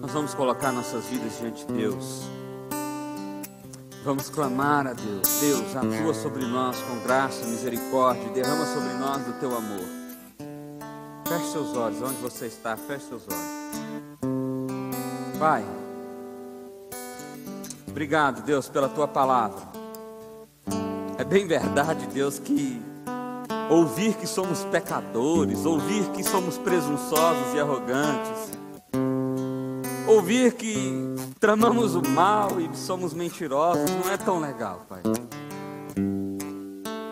nós 0.01 0.11
vamos 0.11 0.33
colocar 0.33 0.71
nossas 0.71 1.05
vidas 1.05 1.37
diante 1.37 1.65
de 1.65 1.73
Deus. 1.73 2.21
Vamos 4.03 4.29
clamar 4.29 4.87
a 4.87 4.93
Deus, 4.93 5.39
Deus, 5.41 5.75
atua 5.75 6.13
sobre 6.13 6.43
nós 6.45 6.75
com 6.81 6.97
graça 7.03 7.43
e 7.43 7.47
misericórdia, 7.49 8.29
derrama 8.29 8.65
sobre 8.65 8.93
nós 8.93 9.27
o 9.27 9.33
teu 9.33 9.55
amor. 9.55 9.85
Feche 11.27 11.51
seus 11.51 11.75
olhos, 11.75 12.01
onde 12.01 12.15
você 12.15 12.47
está, 12.47 12.75
feche 12.75 13.05
seus 13.05 13.23
olhos. 13.27 13.61
Pai, 15.37 15.63
Obrigado, 17.91 18.41
Deus, 18.41 18.69
pela 18.69 18.87
tua 18.87 19.05
palavra. 19.05 19.59
É 21.17 21.25
bem 21.25 21.45
verdade, 21.45 22.07
Deus, 22.07 22.39
que 22.39 22.81
ouvir 23.69 24.15
que 24.15 24.25
somos 24.25 24.63
pecadores, 24.63 25.65
ouvir 25.65 26.09
que 26.11 26.23
somos 26.23 26.57
presunçosos 26.57 27.53
e 27.53 27.59
arrogantes, 27.59 28.51
ouvir 30.07 30.53
que 30.53 31.13
tramamos 31.37 31.93
o 31.93 32.01
mal 32.01 32.61
e 32.61 32.75
somos 32.77 33.13
mentirosos, 33.13 33.91
não 33.91 34.11
é 34.11 34.17
tão 34.17 34.39
legal, 34.39 34.85
Pai. 34.87 35.01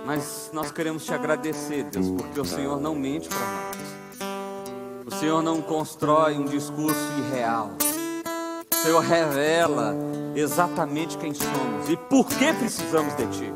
Mas 0.06 0.50
nós 0.54 0.72
queremos 0.72 1.06
te 1.06 1.14
agradecer, 1.14 1.84
Deus, 1.84 2.10
porque 2.10 2.40
o 2.40 2.46
Senhor 2.46 2.80
não 2.80 2.96
mente 2.96 3.28
para 3.28 3.38
nós. 3.38 3.78
O 5.06 5.12
Senhor 5.12 5.44
não 5.44 5.62
constrói 5.62 6.38
um 6.38 6.46
discurso 6.46 7.12
irreal. 7.18 7.72
Senhor 8.82 9.02
revela 9.02 9.94
exatamente 10.36 11.18
quem 11.18 11.34
somos 11.34 11.90
e 11.90 11.98
por 11.98 12.26
que 12.28 12.54
precisamos 12.54 13.14
de 13.16 13.28
Ti. 13.28 13.54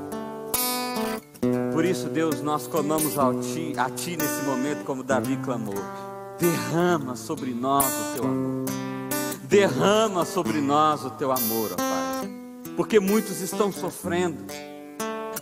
Por 1.74 1.86
isso, 1.86 2.10
Deus, 2.10 2.42
nós 2.42 2.68
clamamos 2.68 3.18
a 3.18 3.34
ti, 3.34 3.74
a 3.78 3.90
ti 3.90 4.18
nesse 4.18 4.44
momento, 4.44 4.84
como 4.84 5.04
Davi 5.04 5.38
clamou. 5.38 5.76
Derrama 6.38 7.16
sobre 7.16 7.54
nós 7.54 7.86
o 7.86 8.16
teu 8.16 8.24
amor. 8.26 8.66
Derrama 9.44 10.26
sobre 10.26 10.60
nós 10.60 11.06
o 11.06 11.10
teu 11.12 11.32
amor, 11.32 11.72
ó 11.74 11.76
Pai. 11.76 12.30
Porque 12.76 13.00
muitos 13.00 13.40
estão 13.40 13.72
sofrendo, 13.72 14.44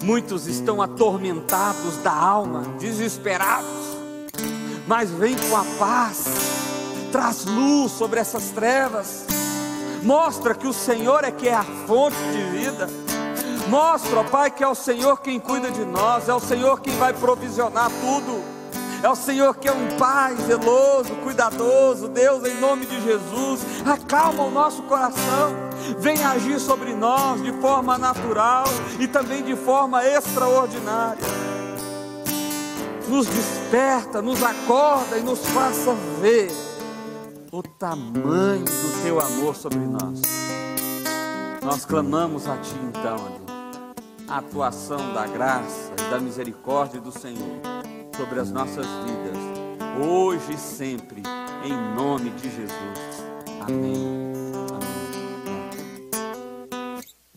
muitos 0.03 0.47
estão 0.47 0.81
atormentados 0.81 1.97
da 1.97 2.13
alma, 2.13 2.63
desesperados. 2.79 3.97
Mas 4.87 5.09
vem 5.11 5.35
com 5.35 5.55
a 5.55 5.63
paz, 5.79 6.25
traz 7.11 7.45
luz 7.45 7.91
sobre 7.91 8.19
essas 8.19 8.51
trevas, 8.51 9.25
mostra 10.01 10.55
que 10.55 10.67
o 10.67 10.73
Senhor 10.73 11.23
é 11.23 11.31
que 11.31 11.47
é 11.47 11.53
a 11.53 11.63
fonte 11.63 12.17
de 12.31 12.43
vida. 12.57 12.89
Mostra, 13.67 14.19
ó 14.19 14.23
Pai, 14.23 14.51
que 14.51 14.63
é 14.63 14.67
o 14.67 14.75
Senhor 14.75 15.19
quem 15.21 15.39
cuida 15.39 15.71
de 15.71 15.85
nós, 15.85 16.27
é 16.27 16.33
o 16.33 16.39
Senhor 16.39 16.81
quem 16.81 16.95
vai 16.97 17.13
provisionar 17.13 17.89
tudo. 18.01 18.43
É 19.03 19.09
o 19.09 19.15
Senhor 19.15 19.55
que 19.55 19.67
é 19.67 19.71
um 19.71 19.97
Pai 19.97 20.35
zeloso, 20.35 21.15
cuidadoso. 21.23 22.07
Deus, 22.07 22.45
em 22.45 22.55
nome 22.59 22.85
de 22.85 23.01
Jesus, 23.01 23.61
acalma 23.85 24.43
o 24.43 24.51
nosso 24.51 24.83
coração. 24.83 25.55
Vem 25.97 26.23
agir 26.23 26.59
sobre 26.59 26.93
nós 26.93 27.41
de 27.41 27.51
forma 27.53 27.97
natural 27.97 28.65
e 28.99 29.07
também 29.07 29.41
de 29.41 29.55
forma 29.55 30.05
extraordinária. 30.05 31.25
Nos 33.07 33.27
desperta, 33.27 34.21
nos 34.21 34.41
acorda 34.43 35.17
e 35.17 35.21
nos 35.21 35.39
faça 35.47 35.93
ver 36.21 36.70
o 37.51 37.61
tamanho 37.61 38.63
do 38.63 39.03
teu 39.03 39.19
amor 39.19 39.55
sobre 39.55 39.79
nós. 39.79 40.21
Nós 41.61 41.83
clamamos 41.85 42.47
a 42.47 42.57
Ti 42.57 42.75
então, 42.87 43.17
Deus, 43.17 44.29
a 44.29 44.37
atuação 44.37 45.13
da 45.13 45.27
graça 45.27 45.91
e 45.99 46.09
da 46.09 46.17
misericórdia 46.17 47.01
do 47.01 47.11
Senhor 47.11 47.61
sobre 48.15 48.39
as 48.39 48.51
nossas 48.51 48.85
vidas, 48.85 49.37
hoje 50.01 50.53
e 50.53 50.57
sempre, 50.57 51.21
em 51.65 51.95
nome 51.95 52.29
de 52.31 52.49
Jesus. 52.49 53.23
Amém. 53.59 53.95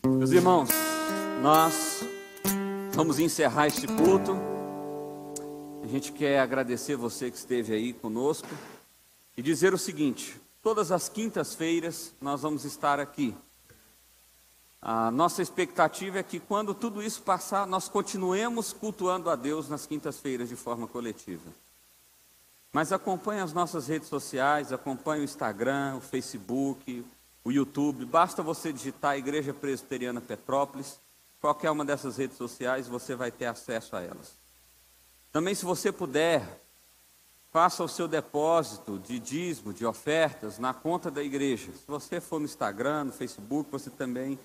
Amém. 0.04 0.18
Meus 0.18 0.30
irmãos, 0.30 0.70
nós 1.42 2.04
vamos 2.92 3.18
encerrar 3.18 3.66
este 3.66 3.88
culto. 3.88 4.38
A 5.82 5.86
gente 5.88 6.12
quer 6.12 6.38
agradecer 6.38 6.94
você 6.94 7.30
que 7.30 7.36
esteve 7.36 7.74
aí 7.74 7.92
conosco 7.92 8.48
e 9.36 9.42
dizer 9.42 9.74
o 9.74 9.78
seguinte: 9.78 10.40
todas 10.62 10.90
as 10.92 11.08
quintas-feiras 11.08 12.12
nós 12.20 12.42
vamos 12.42 12.64
estar 12.64 13.00
aqui. 13.00 13.34
A 14.80 15.10
nossa 15.10 15.40
expectativa 15.40 16.18
é 16.18 16.22
que 16.22 16.38
quando 16.38 16.74
tudo 16.74 17.02
isso 17.02 17.22
passar, 17.22 17.66
nós 17.66 17.88
continuemos 17.88 18.72
cultuando 18.72 19.30
a 19.30 19.36
Deus 19.36 19.68
nas 19.68 19.86
quintas-feiras 19.86 20.48
de 20.48 20.56
forma 20.56 20.86
coletiva. 20.86 21.50
Mas 22.70 22.92
acompanhe 22.92 23.40
as 23.40 23.52
nossas 23.52 23.86
redes 23.86 24.08
sociais, 24.08 24.72
acompanhe 24.72 25.22
o 25.22 25.24
Instagram, 25.24 25.96
o 25.96 26.00
Facebook, 26.00 27.06
o 27.44 27.52
YouTube. 27.52 28.04
Basta 28.04 28.42
você 28.42 28.72
digitar 28.72 29.16
Igreja 29.16 29.54
Presbiteriana 29.54 30.20
Petrópolis, 30.20 31.00
qualquer 31.40 31.70
uma 31.70 31.84
dessas 31.84 32.16
redes 32.16 32.36
sociais, 32.36 32.88
você 32.88 33.14
vai 33.14 33.30
ter 33.30 33.46
acesso 33.46 33.96
a 33.96 34.02
elas. 34.02 34.32
Também, 35.30 35.54
se 35.54 35.64
você 35.64 35.92
puder, 35.92 36.63
Faça 37.54 37.84
o 37.84 37.88
seu 37.88 38.08
depósito 38.08 38.98
de 38.98 39.20
dízimo, 39.20 39.72
de 39.72 39.86
ofertas 39.86 40.58
na 40.58 40.74
conta 40.74 41.08
da 41.08 41.22
igreja. 41.22 41.70
Se 41.70 41.86
você 41.86 42.20
for 42.20 42.40
no 42.40 42.46
Instagram, 42.46 43.04
no 43.04 43.12
Facebook, 43.12 43.70
você 43.70 43.90
também, 43.90 44.36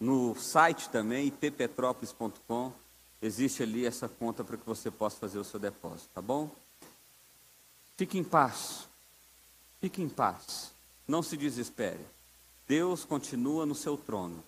no 0.00 0.34
site 0.36 0.88
também, 0.88 1.26
itpetrópolis.com, 1.26 2.72
existe 3.20 3.62
ali 3.62 3.84
essa 3.84 4.08
conta 4.08 4.42
para 4.42 4.56
que 4.56 4.64
você 4.64 4.90
possa 4.90 5.18
fazer 5.18 5.38
o 5.38 5.44
seu 5.44 5.60
depósito, 5.60 6.08
tá 6.14 6.22
bom? 6.22 6.50
Fique 7.94 8.16
em 8.16 8.24
paz. 8.24 8.88
Fique 9.78 10.00
em 10.00 10.08
paz. 10.08 10.72
Não 11.06 11.22
se 11.22 11.36
desespere. 11.36 12.06
Deus 12.66 13.04
continua 13.04 13.66
no 13.66 13.74
seu 13.74 13.98
trono, 13.98 14.42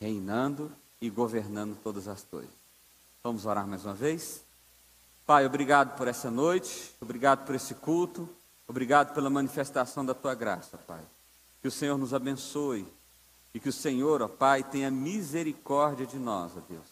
reinando 0.00 0.72
e 0.98 1.10
governando 1.10 1.76
todas 1.82 2.08
as 2.08 2.22
coisas. 2.22 2.54
Vamos 3.22 3.44
orar 3.44 3.66
mais 3.66 3.84
uma 3.84 3.92
vez? 3.92 4.42
Pai, 5.26 5.46
obrigado 5.46 5.96
por 5.96 6.08
essa 6.08 6.30
noite, 6.30 6.94
obrigado 7.00 7.44
por 7.46 7.54
esse 7.54 7.74
culto, 7.74 8.28
obrigado 8.66 9.14
pela 9.14 9.30
manifestação 9.30 10.04
da 10.04 10.14
tua 10.14 10.34
graça, 10.34 10.76
Pai. 10.78 11.00
Que 11.62 11.68
o 11.68 11.70
Senhor 11.70 11.96
nos 11.98 12.12
abençoe 12.12 12.86
e 13.54 13.60
que 13.60 13.68
o 13.68 13.72
Senhor, 13.72 14.22
ó 14.22 14.28
Pai, 14.28 14.62
tenha 14.62 14.90
misericórdia 14.90 16.06
de 16.06 16.18
nós, 16.18 16.52
ó 16.56 16.60
Deus, 16.68 16.86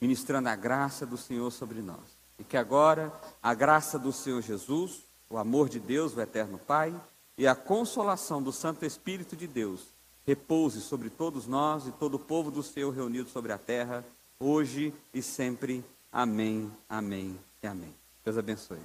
ministrando 0.00 0.48
a 0.48 0.56
graça 0.56 1.04
do 1.04 1.16
Senhor 1.16 1.50
sobre 1.50 1.80
nós. 1.80 2.18
E 2.38 2.44
que 2.44 2.56
agora 2.56 3.12
a 3.42 3.52
graça 3.52 3.98
do 3.98 4.12
Senhor 4.12 4.40
Jesus, 4.40 5.02
o 5.28 5.36
amor 5.36 5.68
de 5.68 5.78
Deus, 5.78 6.16
o 6.16 6.20
eterno 6.20 6.58
Pai, 6.58 6.94
e 7.36 7.46
a 7.46 7.54
consolação 7.54 8.42
do 8.42 8.52
Santo 8.52 8.84
Espírito 8.84 9.36
de 9.36 9.46
Deus 9.46 9.82
repouse 10.26 10.80
sobre 10.80 11.10
todos 11.10 11.46
nós 11.46 11.86
e 11.86 11.92
todo 11.92 12.14
o 12.14 12.18
povo 12.18 12.50
do 12.50 12.62
Senhor 12.62 12.90
reunido 12.92 13.28
sobre 13.30 13.52
a 13.52 13.58
terra, 13.58 14.04
hoje 14.38 14.92
e 15.12 15.22
sempre. 15.22 15.84
Amém, 16.12 16.70
amém 16.88 17.38
e 17.62 17.66
amém. 17.66 17.94
Deus 18.24 18.36
abençoe. 18.38 18.80